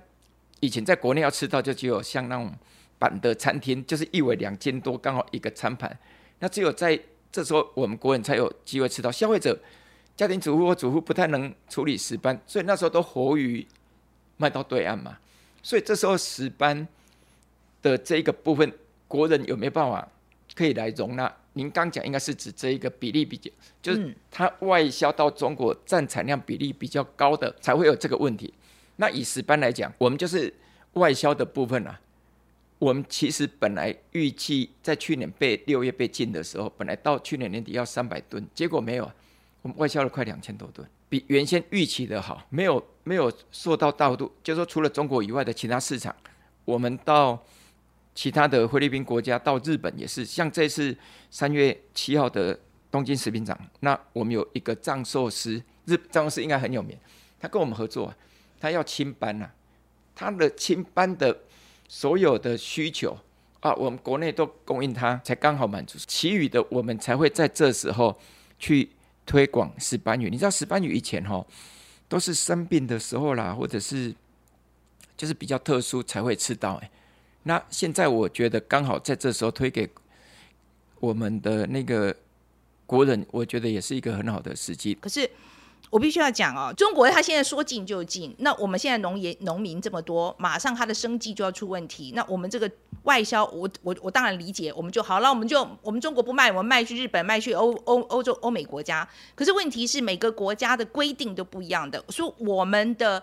[0.61, 2.53] 以前在国内要吃到，就只有像那种
[2.98, 5.98] 板的餐厅，就是一尾两斤多，刚好一个餐盘。
[6.40, 7.00] 那只有在
[7.33, 9.11] 这时候，我们国人才有机会吃到。
[9.11, 9.59] 消费者、
[10.14, 13.66] 家庭主妇或主妇不太能处理石斑，所以那时候都活鱼
[14.37, 15.16] 卖到对岸嘛。
[15.64, 16.87] 所以这时候石斑
[17.83, 18.70] 的这一个部分，
[19.09, 20.07] 国人有没有办法
[20.55, 21.35] 可以来容纳？
[21.55, 23.50] 您刚讲应该是指这一个比例比较，
[23.81, 28.53] 就是它外销到中国占产量比例比较高的才会有这个问题。
[28.96, 30.53] 那以石斑来讲，我们就是
[30.92, 31.98] 外销的部分啊。
[32.81, 39.11] 我们其实本来预计在去年被六月被禁的时候，本来到去年年底要三百吨，结果没有，
[39.62, 46.14] 我们外销了快两千多吨，比原先预期的好，没有没有受到大幅度，就是说除了中国以外的其他市场，
[46.64, 47.40] 我们到。
[48.16, 50.96] 其他的菲律宾国家到日本也是，像这次
[51.32, 52.56] 三月七号的
[52.88, 56.96] 东京食品展，那我们有一个藏寿司，日藏寿司应该很有名，
[57.40, 58.14] 他跟我们合作，
[58.60, 59.50] 他要青斑呐，
[60.14, 61.36] 他的青斑的
[61.88, 63.18] 所有的需求
[63.58, 68.16] 啊，我们国内都供应他，才刚好满足，其余的我们才会在这时候
[68.60, 68.88] 去
[69.26, 70.30] 推广石斑鱼。
[70.30, 71.44] 你知道石斑鱼以前哈
[72.08, 74.14] 都是生病的时候啦，或者是
[75.16, 76.90] 就是比较特殊才会吃到哎。
[77.44, 79.88] 那现在我觉得刚好在这时候推给
[81.00, 82.14] 我们的那个
[82.86, 84.94] 国人，我觉得也是一个很好的时机。
[84.94, 85.28] 可是
[85.90, 92.12] 我必须要讲哦，中国他现在说禁就禁，那我们现在农业农民这么多，马上他的生计就要出问题。
[92.14, 92.70] 那我们这个
[93.04, 99.08] 外销，我我我当然理解，我们就好了，我们就我们中国不卖，我们卖去日本，卖去欧欧欧洲、欧美国家。
[99.34, 103.22] 可是问题是每个国家的规定都不一样的，所以我们的。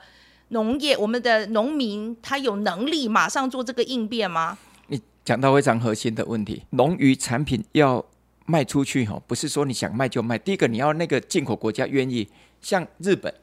[0.53, 4.57] 农业，我们的农民他有能力马上做这个应变吗？
[4.87, 8.05] 你讲到非常核心的问题，农渔产品要
[8.45, 10.37] 卖出去哈，不是说你想卖就卖。
[10.37, 12.27] 第一个，你要那个进口国家愿意，
[12.61, 13.33] 像日本，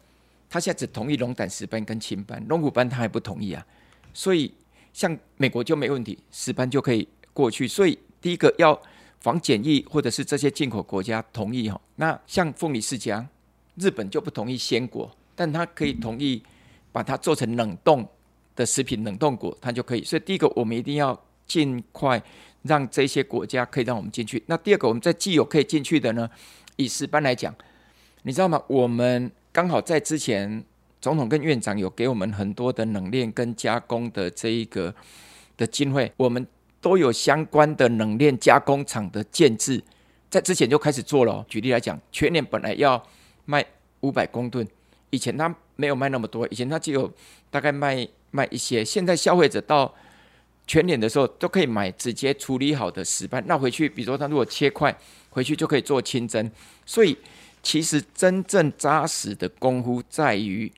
[0.50, 3.64] 他现在只同意龙胆石斑跟青斑，龙骨斑他还不同意啊。
[4.12, 4.52] 所以
[4.98, 7.68] 像美国就没问题，石斑就可以过去。
[7.68, 8.76] 所以第一个要
[9.20, 11.80] 防检疫，或者是这些进口国家同意哈。
[11.94, 13.24] 那像凤梨世家，
[13.76, 16.42] 日本就不同意鲜果，但他可以同意。
[16.90, 18.04] 把它做成冷冻
[18.56, 20.02] 的食品，冷冻果它就可以。
[20.02, 22.20] 所以第一个，我们一定要尽快
[22.62, 24.42] 让这些国家可以让我们进去。
[24.46, 26.28] 那第二个，我们在既有可以进去的呢，
[26.76, 27.54] 以石斑来讲，
[28.22, 28.60] 你知道吗？
[28.66, 30.64] 我们刚好在之前，
[31.00, 34.94] 总统跟院长有给我们很多的冷链跟加工的这一个
[35.56, 36.46] 的经费，我们
[36.80, 39.82] 都有相关的冷链加工厂的建置，
[40.30, 41.44] 在之前就开始做了。
[41.48, 43.02] 举例来讲，全年本来要
[43.44, 43.64] 卖
[44.00, 44.66] 五百公吨，
[45.10, 45.54] 以前他。
[45.80, 47.08] 没有卖那么多，以前他只有
[47.52, 48.84] 大概卖卖一些。
[48.84, 49.94] 现在消费者到
[50.66, 54.92] 全年的时候都可以买直接处理好的石斑，那回去，比如说他如果切块
[55.30, 56.50] 回去就可以做清蒸。
[56.84, 57.16] 所以
[57.62, 60.68] 其实真正扎实的功夫在于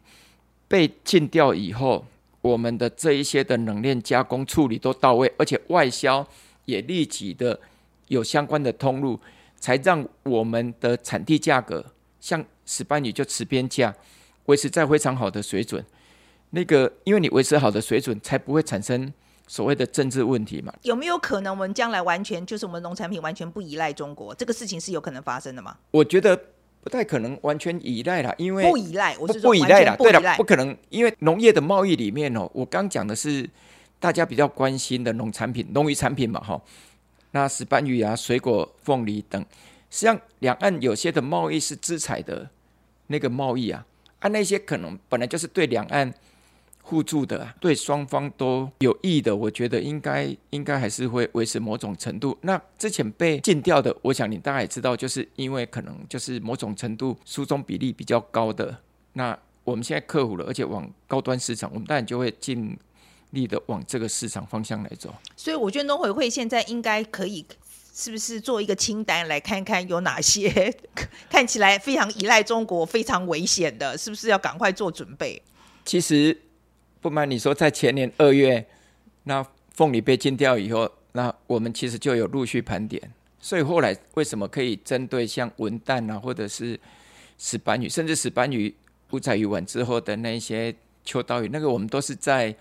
[0.71, 2.07] 被禁掉以后，
[2.41, 6.25] 我们的这一些的冷链加工处理都到位，而且外销
[6.65, 7.59] 也立即的
[8.07, 9.19] 有相关的通路，
[9.59, 11.85] 才让我们的产地价格
[12.21, 13.93] 像石斑鱼就持边价。
[14.47, 15.85] 维持在非常好的水准，
[16.51, 19.13] 那个，因为你维持好的水准，才不会产生
[19.47, 20.73] 所谓的政治问题嘛。
[20.83, 24.35] 有没有可能我们将来完全就是我们农产品完全不依赖中国？
[24.35, 25.77] 这个事情是有可能发生的吗？
[25.93, 26.37] 我觉得
[26.83, 33.49] 不太可能完全依赖啦，因为不依赖，我是说不依赖啦，对了，不可能，因为农业的贸易里面哦，我刚讲的是
[33.99, 36.61] 大家比较关心的农产品、农渔产品嘛，哈，
[37.33, 39.41] 那石斑鱼啊、水果、凤梨等，
[39.91, 42.49] 实际上两岸有些的贸易是资产的
[43.09, 43.85] 那个贸易啊，
[44.21, 46.13] 啊，那些可能本来就是对两岸。
[46.91, 52.37] 互助的，对双方都有益的，我觉得应该应该还是会维持某种程度。
[52.41, 58.77] 那之前被禁掉的，我想你大概也知道，就是因为可能就是某种程度输中比例比较高的。
[59.13, 62.77] 那我们现在克服了，而且往高端市场，我们当然就会尽
[63.31, 65.15] 力的往这个市场方向来走。
[65.37, 67.47] 所以我觉得农委会现在应该可以，
[67.95, 70.75] 是不是做一个清单来看看有哪些
[71.31, 75.41] 看起来非常依赖中国、非常危险的，是不是要赶快做准备？
[75.85, 76.37] 其实。
[77.01, 78.67] 不瞒你说，在前年二月，
[79.25, 83.13] 那凤梨被禁掉以后，那我们其实就有陆续盘点。
[83.41, 86.79] 所以后来为什么可以针对像文旦啊，或者是
[87.39, 88.75] 石斑鱼，甚至石斑鱼
[89.11, 92.55] 五彩鱼完之后的那些秋刀鱼，那个我们都是在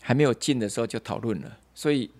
[0.00, 1.58] 还没有禁的时候就讨论了。
[1.74, 2.10] 所以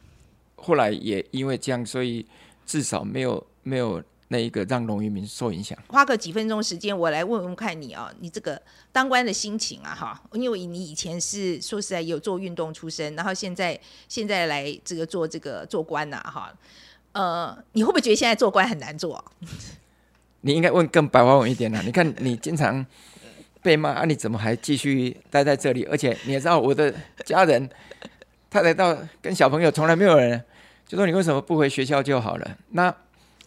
[0.57, 2.25] 后来也因为这样，所以
[2.65, 4.03] 至少没有没有。
[4.33, 8.63] 那一个让农渔民受影响，花个几分钟时间，我来问问看你啊、哦，你这个
[8.93, 16.55] 当官的心情啊，哈，因为你以前是说实在有做运动出身，然后现在现在来这个做这个做官呐、啊，哈，
[17.11, 19.25] 呃，你会不会觉得现在做官很难做？
[20.43, 22.87] 你应该问更白话文一点啊，你看你经常
[23.63, 25.83] 被骂啊，你怎么还继续待在这里？
[25.91, 27.69] 而且你也知道我的家人，
[28.49, 30.41] 他来到跟小朋友从来没有人
[30.87, 32.57] 就说你为什么不回学校就好了？
[32.69, 32.95] 那。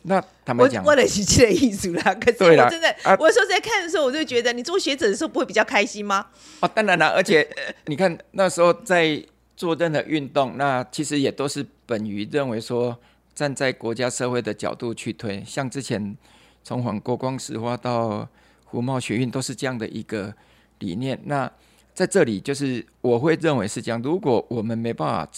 [0.03, 2.13] 那他们讲，我我的是这个意思啦。
[2.19, 6.27] 可是我真的，啊、我说在看的时候，我就觉得，你做学者的时候不会比较开心吗？
[6.59, 7.47] 哦，当然了， 而且
[7.85, 9.23] 你看那时候在
[9.55, 12.97] 做任何运动，那其实也都是本于认为说
[13.33, 15.43] 站在国家社会的角度去推。
[15.45, 16.15] 像之前
[16.63, 18.27] 从反国光石化到
[18.69, 20.33] 服贸学运，都是这样的一个
[20.79, 21.17] 理念。
[21.25, 21.49] 那
[21.93, 24.01] 在这里，就是我会认为是这样。
[24.01, 25.31] 如果我们没办法。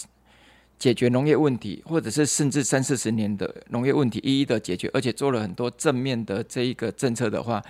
[0.78, 7.62] 解决农业问题，或者是甚至三四十年的农业问题一一的解决，而且做了很多正面的这一个政策的话，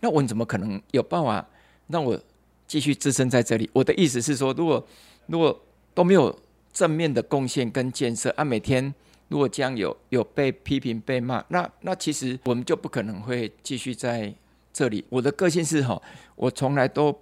[0.00, 1.44] 那我怎么可能有办法
[1.88, 2.18] 让我
[2.66, 3.68] 继续支撑在这里？
[3.72, 4.86] 我的意思是说，如果
[5.26, 5.60] 如果
[5.94, 6.38] 都没有
[6.72, 8.94] 正面的贡献跟建设，啊，每天
[9.28, 14.32] 如果这样有有被批评被骂，那那其实我们就不可能会继续在
[14.72, 15.04] 这里。
[15.08, 16.00] 我的个性是哈，
[16.36, 17.16] 我从来都。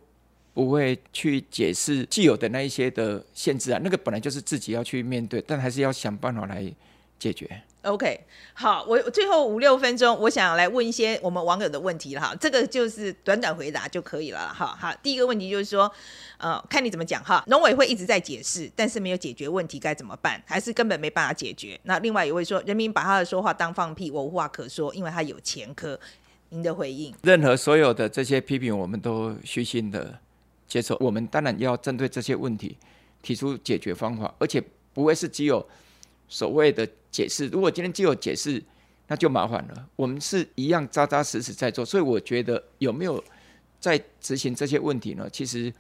[0.54, 6.70] 不会去解释既有的那一些的限制啊，那个本来就是自己要去面对，但还是要想办法来
[7.18, 7.48] 解决。
[7.82, 8.20] OK，
[8.54, 14.76] 好，我最后五六分钟，我想来问一些我们网友的问题了哈，这个就是短短回答就可以了哈。
[14.78, 15.90] 好，第一个问题就是说，
[16.38, 17.42] 呃，看你怎么讲哈。
[17.48, 20.40] 农委会一直在解释，但是没有解决问题，该怎么办？
[20.46, 21.80] 还是根本没办法解决？
[21.82, 25.98] 那另外一位说，人民把他的说话当放屁，我无话可说，因为他有前科。
[26.50, 27.12] 您的回应？
[27.22, 30.20] 任何所有的这些批评，我们都虚心的。
[30.72, 32.78] 接受，我们当然要针对这些问题
[33.20, 34.58] 提出解决方法，而且
[34.94, 35.62] 不会是只有
[36.28, 37.46] 所谓的解释。
[37.48, 38.62] 如果今天只有解释，
[39.06, 39.86] 那就麻烦了。
[39.96, 43.22] 我们是一样扎扎实实在做，所以我觉得有没有
[43.78, 45.28] 在执行这些问题呢？
[45.30, 45.70] 其实。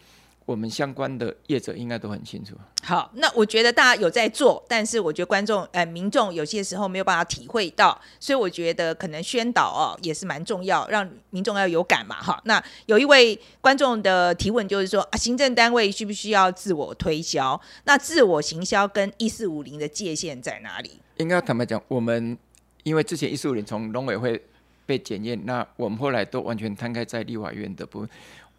[0.44, 2.56] 我们相关的业者应该都很清楚。
[2.82, 12.40] 好，那我觉得大家有在做，但是我觉得观众呃民众有些时候没有办法体会到，所以我觉得可能宣导哦也是蛮重要，让民众要有感嘛哈。
[12.44, 17.60] 那有一位观众的提问就是说啊，行政单位需不需要自我推销？
[17.84, 20.98] 那自我行销跟一四五零的界限在哪里？
[21.18, 22.36] 应该坦白讲，我们
[22.82, 24.42] 因为之前一四五零从农委会
[24.84, 28.08] 被检验，那我们后来都完全摊开在立法院的部分。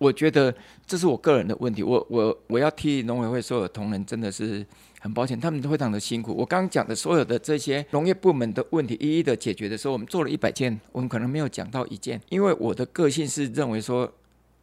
[0.04, 0.54] 我觉得
[0.86, 4.66] 这是我个人的问题，我我我要替农委会所有同仁真的是
[5.00, 6.34] 很抱歉，他们都非常的辛苦。
[6.34, 14.12] 我刚刚讲的所有的这些农业部门的问题一一的解决的时候，我们做了一百件，我们可能没有讲到一件，因为我的个性是认为说，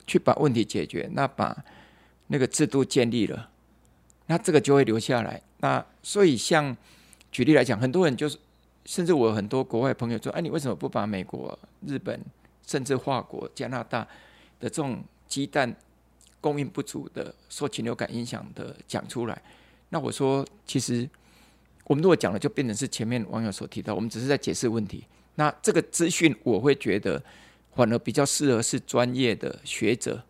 [0.07, 1.57] 去把问题解决，那把
[2.26, 3.48] 那个制度建立了，
[4.26, 5.40] 那这个就会留下来。
[5.61, 6.76] 那所以像
[7.33, 8.37] 举例来讲，很多人就是，
[8.85, 12.21] 甚至我很多国外朋友说，哎，你为什么不把美国、日本，
[12.67, 14.06] 甚至法国、加拿大
[14.58, 15.74] 的这种鸡蛋
[16.42, 19.42] 供应不足的、受禽流感影响的讲出来，
[19.88, 21.08] 那我说，其实
[21.85, 25.04] 我们如果讲了，就变成是前面网友所提到，我们只是在解释问题。
[25.37, 27.22] 那这个资讯，我会觉得
[27.74, 30.22] 反而比较适合是专业的学者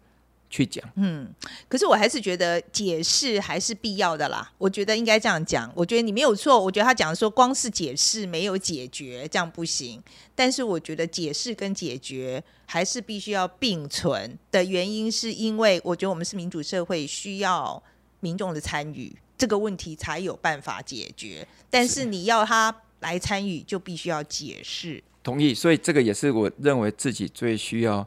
[0.50, 0.84] 去讲。
[0.96, 1.32] 嗯，
[1.68, 4.52] 可是我还是觉得解释还是必要的啦。
[4.58, 5.72] 我觉得应该这样讲。
[5.74, 6.60] 我觉得你没有错。
[6.62, 10.02] 我觉得他讲说光是解释没有解决，这样不行。
[10.34, 17.80] 但是我觉得解释跟解决还是必须要并存的原因，是因为我觉得我们是民主社会，需要
[18.18, 21.46] 民众的参与，这个问题才有办法解决。
[21.70, 25.00] 但是你要他来参与，就必须要解释。
[25.22, 25.54] 同意。
[25.54, 28.04] 所以这个也是我认为自己最需要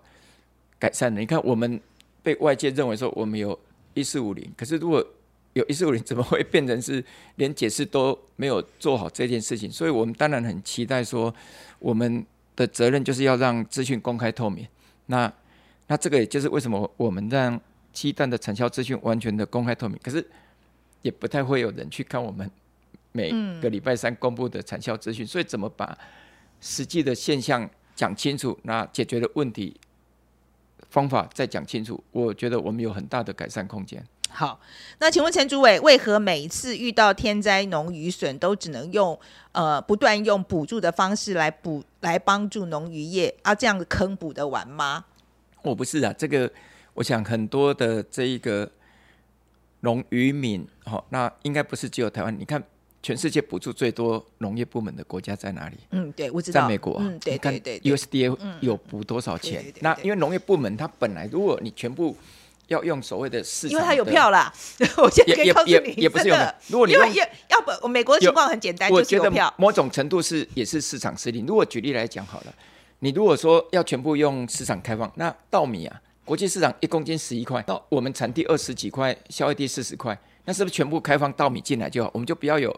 [0.78, 1.22] 改善的。
[1.22, 1.80] 你看我们。
[2.24, 3.58] 被外界认为说我们有
[3.94, 5.06] 一四五零，可是如果
[5.54, 7.04] 有一四五零，怎么会变成是
[7.36, 9.72] 连解释都没有做好这件事情？
[9.72, 11.32] 所以我们当然很期待说，
[11.78, 14.66] 我们的责任就是要让资讯公开透明。
[15.06, 15.32] 那
[15.86, 17.60] 那这个也就是为什么我们让
[17.92, 20.26] 鸡蛋的产销资讯完全的公开透明，可是
[21.04, 22.50] 也不太会有人去看我们
[23.12, 23.30] 每
[23.62, 25.28] 个礼拜三公布的产销资讯。
[25.28, 25.96] 所以怎么把
[26.62, 29.80] 实际的现象讲清楚，那解决的问题。
[30.94, 34.06] 方法再讲清楚，我觉得我们有很大的改善空间。
[34.30, 34.60] 好，
[35.00, 39.20] 那请问陈主委，为何每一次遇到天灾农渔损，都只能用
[39.54, 43.56] 呃不断用补助的方式来补来帮助农渔业啊？
[43.56, 45.06] 这样的坑补得完吗？
[45.64, 46.52] 我不是啊，这个
[46.94, 48.70] 我想很多的这一个
[49.80, 52.64] 农渔民，好、哦，那应该不是只有台湾，你看。
[53.04, 55.76] 全世界补助最多农业部门的国家在哪里？
[55.92, 56.96] 嗯，对，我知道，在美国。
[57.02, 59.62] 嗯，对对对，USDA 有补多少钱？
[59.82, 62.16] 那因为农业部门它本来，如果你全部
[62.68, 64.52] 要用所谓的市场，因为它有票啦。
[64.98, 66.56] 我先可以告诉你，也也也不是用的。
[66.70, 67.12] 如果因为
[67.50, 69.54] 要不，美国的情况很简单，就是有票。
[69.58, 71.46] 某种程度是也是市场失灵。
[71.46, 72.54] 如果举例来讲好了，
[73.00, 82.10] 你如果说要全部用市场开放，那稻米啊，国际市场一公斤十一块，到我们产地二十几块，消费地四十块，那是不是全部开放稻米进来就好？
[82.14, 82.74] 我们就不要有。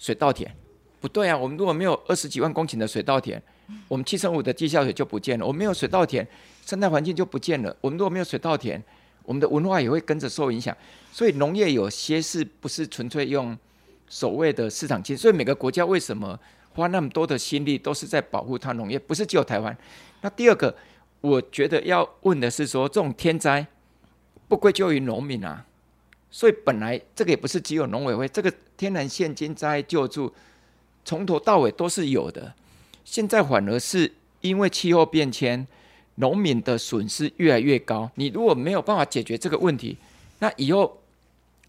[0.00, 0.50] 水稻田
[1.00, 1.36] 不对啊！
[1.36, 3.40] 我们如果没有二十几万公顷的水稻田，
[3.86, 5.46] 我们七成五的地下水就不见了。
[5.46, 6.26] 我们没有水稻田，
[6.66, 7.74] 生态环境就不见了。
[7.80, 8.82] 我们如果没有水稻田，
[9.24, 10.76] 我们的文化也会跟着受影响。
[11.12, 13.56] 所以农业有些是不是纯粹用
[14.08, 15.22] 所谓的市场经济？
[15.22, 16.38] 所以每个国家为什么
[16.74, 18.98] 花那么多的心力都是在保护它农业？
[18.98, 19.76] 不是只有台湾。
[20.22, 20.74] 那第二个，
[21.20, 23.66] 我觉得要问的是说，这种天灾
[24.48, 25.64] 不归咎于农民啊。
[26.30, 30.32] 所以本来这个也不是只有农委会，这个天然现金灾救助
[31.04, 32.54] 从头到尾都是有的。
[33.04, 35.66] 现在反而是因为气候变迁，
[36.16, 38.08] 农民的损失越来越高。
[38.14, 39.96] 你如果没有办法解决这个问题，
[40.38, 41.02] 那以后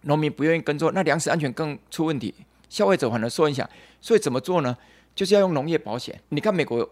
[0.03, 2.33] 农民不愿意耕作，那粮食安全更出问题，
[2.69, 3.67] 消费者反而受影响。
[3.99, 4.77] 所以怎么做呢？
[5.15, 6.19] 就是要用农业保险。
[6.29, 6.87] 你看美国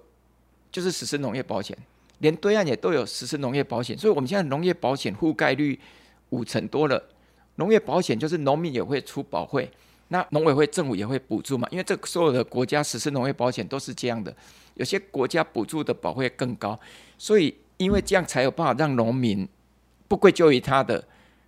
[0.72, 1.78] 就是实施农业保险，
[2.18, 3.96] 连对岸也都有实施农业保险。
[3.98, 5.80] 所以我们现在农业保险覆盖率
[6.32, 7.02] 五成多了。
[7.60, 9.70] 农业保险就是农民也会出保费，
[10.08, 11.68] 那农委会政府也会补助嘛？
[11.72, 14.34] 因为这所有的国家实施农业保险都是这样的，
[14.76, 16.80] 有些国家补助的保费更高，
[17.18, 19.48] 所以因为这样才有办法让农民
[20.08, 21.04] 不归咎于他的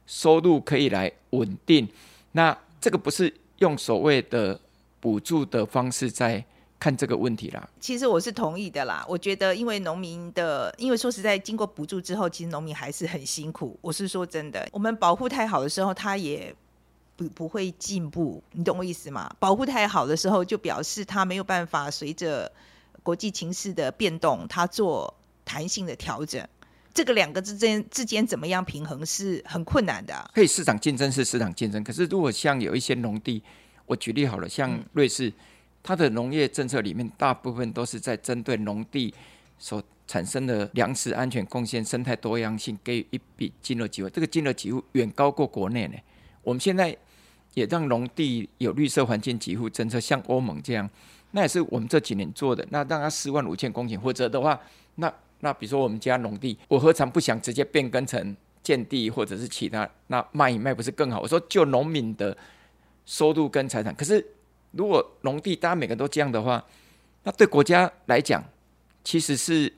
[0.06, 1.88] 收入可以来稳定。
[2.34, 4.60] 那这个不是用所谓的
[5.00, 6.46] 补助的方式在。
[6.82, 9.06] 看这个问题啦，其实我是同意的啦。
[9.08, 13.78] 我觉得，因为农民的，因为说实在，经过补助之后，其实农民还是很辛苦。
[13.82, 16.52] 我是说真的，我们保护太好的时候，他也
[17.16, 18.42] 不不会进步。
[18.54, 19.32] 你懂我意思吗？
[19.38, 22.52] 保护太好的时候，就表示他没有办法随着
[23.04, 25.14] 国际情势的变动，他做
[25.46, 26.44] 弹性的调整。
[26.96, 30.32] 这个两个之间之间怎么样平衡是很困难的。
[30.34, 33.44] 可以市场竞争是市场竞争，可是如果像有一些农地，
[33.86, 35.30] 我举例好了，像瑞士。
[35.30, 35.34] 嗯
[35.84, 39.14] 它的农业政策里面，大部分都是在针对农地
[39.58, 44.10] 所产生的粮食安全贡献、生态多样性，给予一笔金额给付。
[44.10, 45.96] 这个金额几乎远高过国内呢。
[46.44, 46.96] 我们现在
[47.56, 50.88] 也让农地有绿色环境给付政策，像欧盟这样，
[51.32, 52.64] 那也是我们这几年做的。
[52.70, 54.60] 那让它四万五千公顷，或者的话，
[54.96, 59.90] 那那比如说我们家农地，我何尝不想直接变更成建地或者是其他？
[60.08, 61.20] 那卖一卖不是更好？
[61.20, 62.38] 我说就农民的
[63.06, 64.24] 收入跟财产，可是。
[64.72, 66.64] 如果农地大家每个都这样的话，
[67.24, 68.44] 那对国家来讲
[69.04, 69.72] 其实是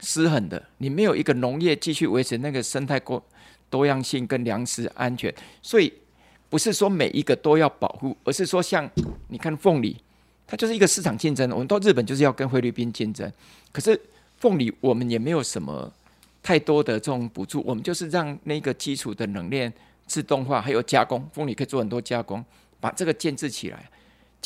[0.00, 0.62] 失衡的。
[0.78, 3.22] 你没有一个农业继续维持那个生态多
[3.68, 5.92] 多样性跟粮食安全，所以
[6.48, 8.88] 不是说每一个都要保护，而是说像
[9.28, 9.96] 你看凤梨，
[10.46, 11.50] 它就是一个市场竞争。
[11.50, 13.30] 我们到日本就是要跟菲律宾竞争，
[13.72, 14.00] 可是
[14.38, 15.92] 凤梨我们也没有什么
[16.42, 19.72] 太多的这种补助，我们就是让那个基础的冷链
[20.06, 22.44] 自动化，还有加工，凤梨可以做很多加工，
[22.78, 23.90] 把这个建制起来。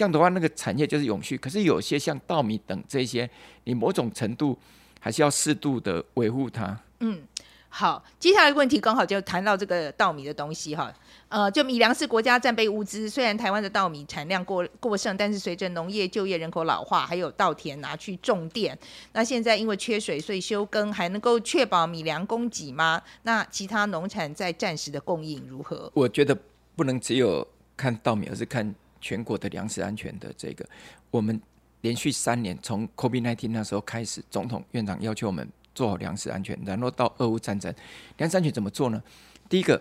[0.00, 1.36] 这样的话，那个产业就是永续。
[1.36, 3.28] 可是有些像稻米等这些，
[3.64, 4.58] 你某种程度
[4.98, 6.74] 还是要适度的维护它。
[7.00, 7.20] 嗯，
[7.68, 10.90] 好，接下来问题刚好就谈到这个稻米的东西哈。
[11.28, 18.76] 呃，就米粮是国家战备物资，虽然台湾的稻米产量过过剩，但是随着农业就业人口老化，还有稻田拿去种电，
[19.12, 23.02] 那现在因为缺水，所以休耕，还能够确保米粮供给吗？
[23.24, 25.92] 那其他农产在暂时的供应如何？
[25.92, 26.34] 我觉得
[26.74, 27.46] 不能只有
[27.76, 30.64] 看稻米，而是看全国的粮食安全的这个。
[31.10, 31.40] 我们
[31.80, 37.74] 连续三年，从 COVID nineteen 那时候开始，总统院长要求我们做好粮食安全，然后到俄乌战争，
[38.18, 39.02] 粮食安全怎么做呢？
[39.48, 39.80] 第一个，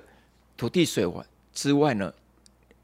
[0.56, 1.06] 土地水。
[1.52, 2.14] 之外呢，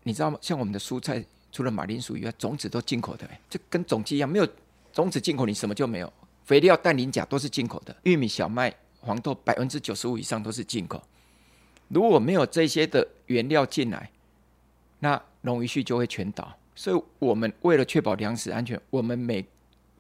[0.04, 0.38] 你知道吗？
[0.42, 4.46] 像我们的蔬菜，除了马铃薯以外，种子都进口的，就跟种子一样，没有
[4.92, 6.12] 种子进口，你什么就没有。
[6.44, 11.02] 肥料、氮磷钾都是进口的，玉米、小麦、黄豆百分之九十五以上都是进口。
[11.88, 14.10] 如果没有这些的原料进来，
[15.00, 16.54] 那农渔畜就会全倒。
[16.76, 19.46] 所以，我们为了确保粮食安全，我们每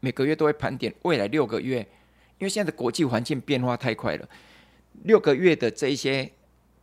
[0.01, 1.79] 每个月都会盘点未来六个月，
[2.37, 4.27] 因为现在的国际环境变化太快了，
[5.03, 6.29] 六个月的这一些。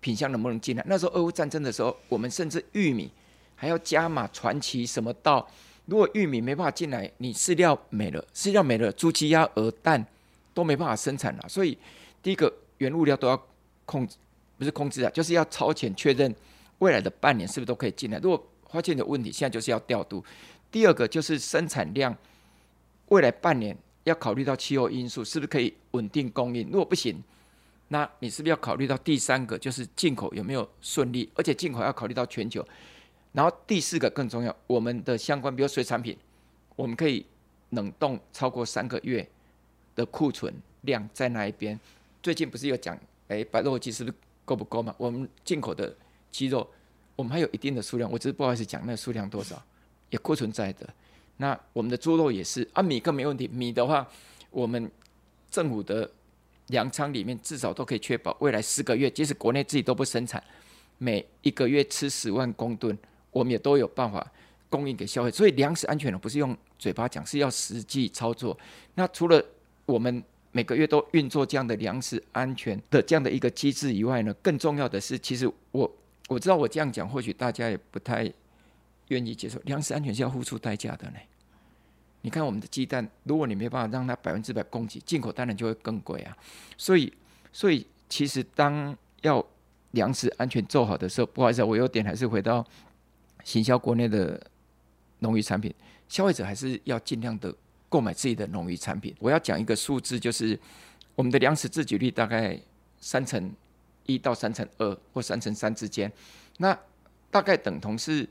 [0.03, 0.85] 品相能不能进来？
[0.89, 3.09] 那时候俄乌战争的时候，我们甚至玉米
[3.55, 5.49] 还要加码传奇什么到。
[5.87, 10.05] 如果玉米没办法进来，你饲料没了，饲料没了，猪鸡鸭鹅蛋
[10.53, 11.45] 都没办法生产了。
[11.49, 11.79] 所以
[12.21, 13.41] 第一个原物料都要
[13.87, 14.17] 控制，
[14.59, 16.35] 不是控制啊，就是要超前确认
[16.81, 18.19] 未来的半年是不是都可以进来。
[18.19, 20.25] 如果发现的问题，现在就是要调度。
[20.71, 22.17] 第二个就是生产量，
[23.09, 26.67] 未来半年要考虑到气候因素，是不是可以稳定供应？
[26.67, 27.23] 如果不行。
[27.89, 31.31] 那你是不是要考虑到第三个，就是进口有没有顺利？
[31.35, 32.67] 而且进口要考虑到全球。
[33.33, 36.17] 然后第四个更重要，我们的相关，比如水产品，
[36.75, 37.27] 我们可以
[37.71, 39.29] 冷冻超过三个月
[39.95, 41.79] 的库存量在那一边。
[42.23, 42.99] 最近不是有讲，
[43.29, 44.17] 哎，白肉鸡是不是
[44.47, 44.95] 够不够嘛？
[44.97, 45.95] 我们进口的
[46.31, 46.67] 鸡肉，
[47.17, 49.63] 我们还有一定的数量，我只是不好意思讲那数量多少，
[50.11, 50.89] 也库存在的。
[51.37, 53.49] 那我们的猪肉也是，啊，米更没问题。
[53.49, 54.09] 米的话，
[54.51, 54.91] 我们
[55.51, 56.11] 政府的。
[56.69, 60.43] 粮仓里面至少都可以确保未来十个月，即使国内自己都不生产，
[60.97, 62.97] 每一个月吃十万公吨，
[63.31, 64.27] 我们也都有办法
[64.71, 65.31] 供应给消费。
[65.31, 68.57] 所以粮食安全呢，不是用嘴巴讲，是要实际操作。
[68.95, 69.45] 那除了
[69.85, 75.93] 我们每个月都运作这样的粮食安全的这样的一个机制以外呢，更重要的是，其实我
[76.33, 78.33] 我知道我这样讲，或许大家也不太
[79.09, 81.19] 愿意接受，粮食安全是要付出代价的呢。
[82.23, 86.37] 你看我们的鸡蛋，如果你没办法让它百分之百供给，进口当然就会更贵啊。
[86.79, 87.13] 所以，
[87.53, 89.45] 所以其实当要
[89.91, 92.65] 粮食安全做好的时候，不好意思，我有点还是回到
[93.43, 94.41] 行销国内的
[95.19, 95.75] 农渔产品，
[96.09, 97.53] 消费者还是要尽量的
[97.89, 99.15] 购买自己的农渔产品。
[99.19, 100.59] 我要讲一个数字，就是
[101.17, 102.57] 我们的粮食自给率大概
[103.01, 103.53] 三成
[104.07, 106.13] 一到三成二或三成三之间，
[106.59, 106.79] 那
[107.31, 108.29] 大概等同是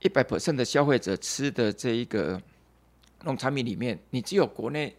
[0.00, 2.40] 一百 percent 的消费者吃的这一个。
[3.24, 4.94] 农产品里面，你只有国内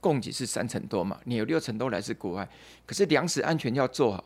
[0.00, 2.48] 供给是三成多嘛，你有六成都来自国外。
[2.84, 4.24] 可是粮食安全要做好，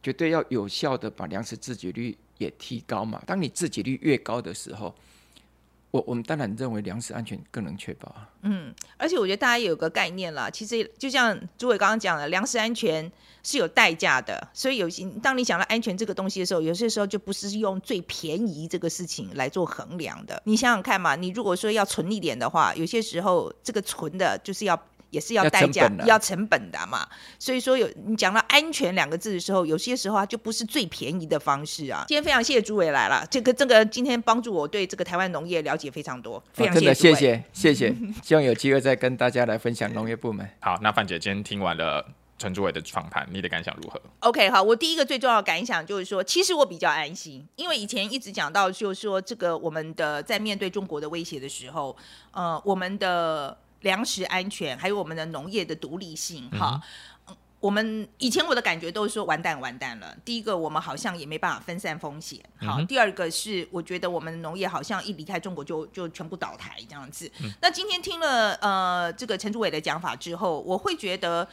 [0.00, 3.20] 绝对要有效的把粮食自给率也提高嘛。
[3.26, 4.94] 当你自给率越高的时候，
[5.90, 8.28] 我我们当然认为粮食安全更能确保啊。
[8.42, 13.10] 嗯，而且我觉得大家有个概念啦，其实就像朱伟刚刚讲的，粮食安全
[13.42, 20.42] 是有代价的，所以有些当你想到安全这个东西的时候，有些时候就不是用最便宜这个事情来做衡量的。
[20.44, 24.80] 你想想看嘛，你如果说要存一点的话，有些时候这个存的就是要。
[25.10, 27.06] 也是要代价，要，要成本的嘛。
[27.38, 32.04] 所以说有你讲到安全两个字的时候，有些时候它就不是最便宜的方式啊。
[32.08, 40.48] 今天非常谢谢诸位来了，这个这个今天帮助我对这个台湾农业了解非常多，非常谢谢、哦、真的谢谢谢谢， 希望有机会再跟大家来分享农业部门。
[40.60, 42.04] 好，那范姐今天听完了
[42.36, 51.96] 陈主委的访谈，你的感想如何？OK，好，我第一个最重要的感想就是说，其实我比较安心，因为以前一直讲到就是说这个我们的在面对中国的威胁的时候，
[52.32, 53.56] 呃，我们的。
[53.80, 56.80] 粮食安全，还有我们的农业的独立性，哈、
[57.28, 60.16] 嗯，我们以前我的感觉都是说完蛋完蛋了。
[60.24, 62.86] 第一个，我们好像也没办法分散风险，好、嗯。
[62.86, 67.30] 第二个是，我觉得我们农业好像一离开中国就就全部倒台这样子。
[67.42, 71.48] 嗯、那今天听了呃这个陈主委的讲法之后，我会觉得。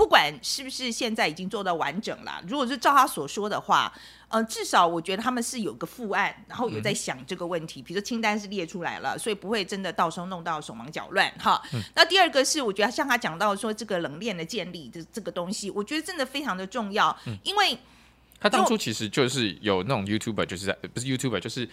[0.00, 3.92] 不管是不是现在已经做到完整了，如果是照他所说的话，
[4.28, 11.30] 呃，至少我觉得他们是有个副案，然后有在想这个问题，比如说清单是列出来了，所以不会真的到时候弄到手忙脚乱。
[11.38, 11.60] 哈。
[11.74, 17.78] 嗯、那第二个是，我觉得像他讲到说这个冷链的建立这这个东西，我觉得真的非常的重要，因为
[18.40, 21.68] 他当初其实就是有那种 YouTuber，就是在不是 YouTuber，就是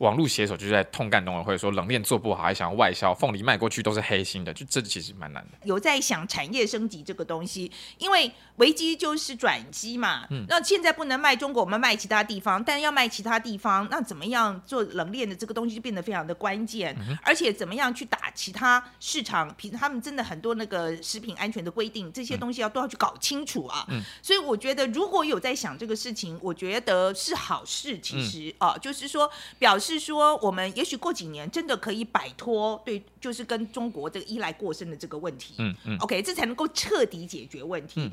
[0.00, 5.58] 网络写手就是在痛干农委会，说冷链做不好，还想要外销凤梨卖过去都是黑心的，就这其实蛮难的。
[5.64, 10.26] 有在想产业升级这个东西，因为危机就是转机嘛。
[10.30, 23.84] 嗯，那现在不能卖中国，我们卖其他地方，但要卖其他地方，那怎么样做冷链的这个东西就变得非常的关键，嗯、而且怎么样去打其他市场，平他们真的很多那个食品安全的规定，这些东西要都要去搞清楚啊。
[23.90, 28.00] 嗯，所以我觉得如果有在想这个事情，我觉得是好事。
[28.00, 29.89] 其实啊、就是说表示。
[29.92, 35.54] 是说，我们也许过几年真的可以摆脱对，就是跟中国这个依赖过深的这个问题。
[35.58, 38.00] 嗯嗯，OK，这才能够彻底解决问题。
[38.00, 38.10] 嗯、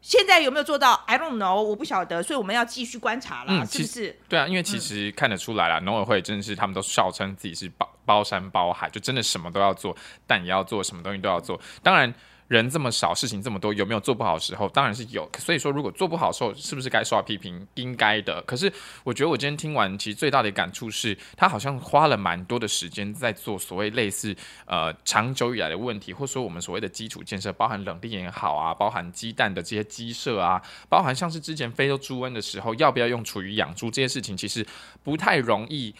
[0.00, 4.18] 现在有没有做到？I don't know，我不晓得，所以我们要继续观察啦，嗯、是不是？
[4.28, 9.96] 对啊，因为其实看得出来了，农、嗯、委会真的是他们都笑称自己是包包山包海，就真的什么都要做，
[10.26, 11.60] 但也要做，什么东西都要做。
[11.82, 12.12] 当然。
[12.48, 14.68] 人这么少，事情这么多，有没有做不好的时候？
[14.68, 15.28] 当然是有。
[15.38, 17.66] 所以说，如果做不好的时候，是不是该受到批评？
[17.74, 18.42] 应该的。
[18.42, 18.70] 可是，
[19.02, 24.36] 我觉得我今天听完，其实最大的感触是，他好像花了蛮多的时间在做所谓类似
[24.66, 34.66] 呃长久以来的问题，或者说我们所谓的基础建设，包含冷链也好啊，包含鸡蛋的这些鸡舍啊，包含像是之前非洲猪瘟的时候，要不要用厨余养猪这些事情，其实
[35.02, 35.94] 不太容易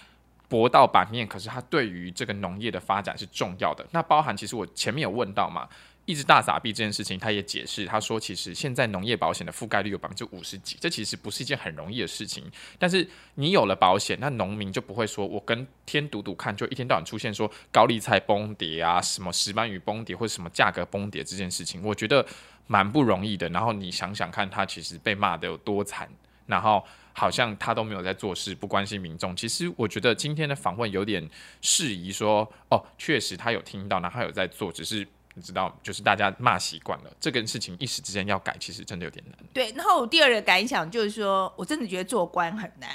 [0.54, 1.26] 驳到版面。
[1.26, 3.84] 可是，它对于这个农业的发展是重要的。
[3.90, 5.68] 那包含其实我前面有问到嘛。
[6.06, 12.44] 一直大撒币这件事情，他也解释，他说其实现在农业保险的覆盖率有百分之五十几，这其实不是一件很容易的事情。
[12.78, 22.26] 但是你有了保险，那农民就不会说我跟天赌赌看，就一天到晚出现说高利菜崩跌啊，什么石斑鱼崩跌或者什么价格崩跌这件事情，我觉得
[22.66, 23.48] 蛮不容易的。
[23.48, 26.06] 然后你想想看，他其实被骂得有多惨，
[26.44, 26.84] 然后
[27.14, 29.34] 好像他都没有在做事，不关心民众。
[29.34, 31.26] 其实我觉得今天的访问有点
[31.62, 35.08] 适宜说，哦，确实他有听到，然后他有在做，只是。
[35.34, 39.36] 你知道，就是大家骂习惯了，这个事情一时之间要改，其实真的有点难。
[39.52, 42.90] 对，然后我第二个感想就是说，我真的觉得做官很难。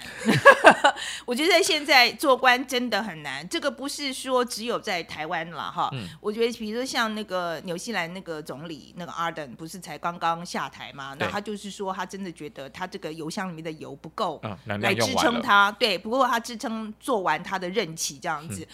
[1.28, 5.90] 我觉得现在做官真的很难，这个不是说只有在台湾了哈。
[5.92, 6.08] 嗯。
[6.22, 11.14] 我觉得，比如说像那个纽西兰那个总理那个 Ardern，不是才刚刚下台吗？
[11.20, 15.70] 那他就是说，他真的觉得他这个油箱里面的油不够，来支撑他。
[15.74, 18.64] 对，不过他支撑做完他的任期这样子。
[18.64, 18.68] 嗯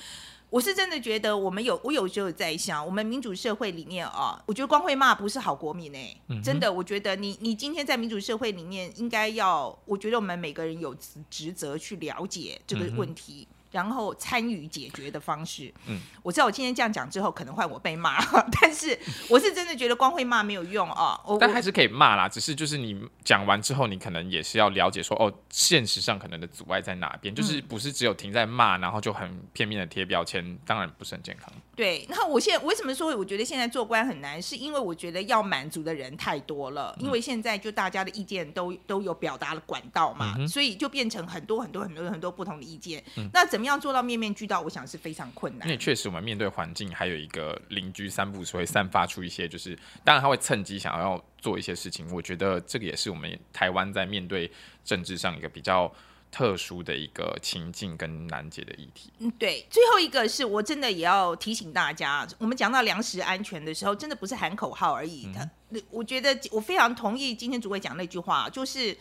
[0.56, 10.96] 我是真的觉得，我们有我有时候在想，我们民主社会里面啊，我觉得光会骂不是好国民哎，嗯、真的，我觉得你你今天在民主社会里面应该要，我觉得我们每个人有
[11.30, 13.46] 职责去了解这个问题。
[13.50, 18.24] 嗯然后参与解决的方式，嗯，我知道我今天这样讲之后，可能换我被骂，
[18.62, 18.98] 但是
[19.30, 31.52] 我是真的觉得光会骂没有用啊，但还是可以骂啦，只是就是你讲完之后，你可能也是要了解说，哦，现实上可能的阻碍在哪边，就是不是只有停在骂，然后就很片面的贴标签，当然不是很健康。
[31.76, 43.66] 对，那我现在为什么说我觉得现在做官很难，是因为我觉得要满足的人太多了，因为现在就大家的意见都都有表达的管道嘛，嗯、所以就变成很多很多很多很多不同的意见，嗯、那怎么？
[43.66, 45.68] 样做到面面俱到，我想是非常困难。
[45.68, 52.06] 因为确实，我们面对环境，还有一个邻居三步所会散发出一些，就是当然他会趁机想要做一些事情。
[52.12, 54.52] 我觉得这个也是我们台湾在面对
[54.84, 55.92] 政治上一个比较
[56.36, 59.10] 特殊的一个情境跟难解的议题。
[59.20, 59.66] 嗯，对。
[59.70, 65.50] 最后一个是我真的也要提醒大家，我们讲到粮食安全的时候，真的不是喊口号而已的。
[65.70, 68.98] 嗯、我觉得我非常同意今天主委讲那句话，就是。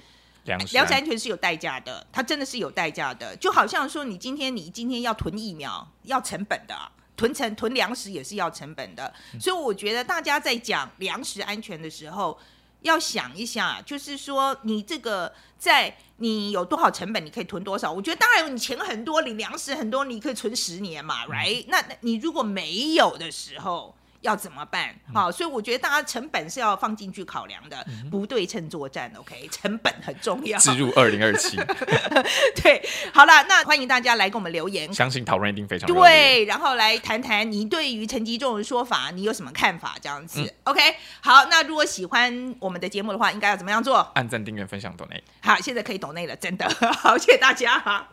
[0.47, 6.76] 粮食安全是有代价的，它真的是有代价的，就好像说你今天你今天要囤疫苗要成本的，
[7.16, 9.11] 囤成囤粮食也是要成本的，
[9.41, 12.39] 所以我觉得大家在讲粮食安全的时候，
[12.85, 17.93] 要想一下，就是说你这个在你有多少成本，你可以囤多少。
[17.93, 21.64] 我觉得当然你钱很多，你粮食很多，你可以存十年嘛，right？
[21.68, 23.95] 那你如果没有的时候。
[24.24, 24.94] 要怎么办？
[25.12, 29.48] 好，所以我觉得大家成本是要放进去考量的，不对称作战，OK？
[29.52, 30.58] 成本很重要。
[30.58, 31.56] 置入二零二七，
[32.62, 39.94] 对，好了，那欢迎大家来给我们留言，相信讨论一定非常对，然后来谈谈你对于陈吉仲的说法，你有什么看法？
[40.00, 40.80] 这样子、嗯、，OK？
[41.20, 43.98] 好，那如果喜欢我们的节目的话，应该要怎么样做？
[44.14, 45.22] 按赞、订阅、分享、抖内。
[45.42, 46.66] 好，现在可以抖内了，真的，
[46.98, 48.08] 好，谢谢大家哈。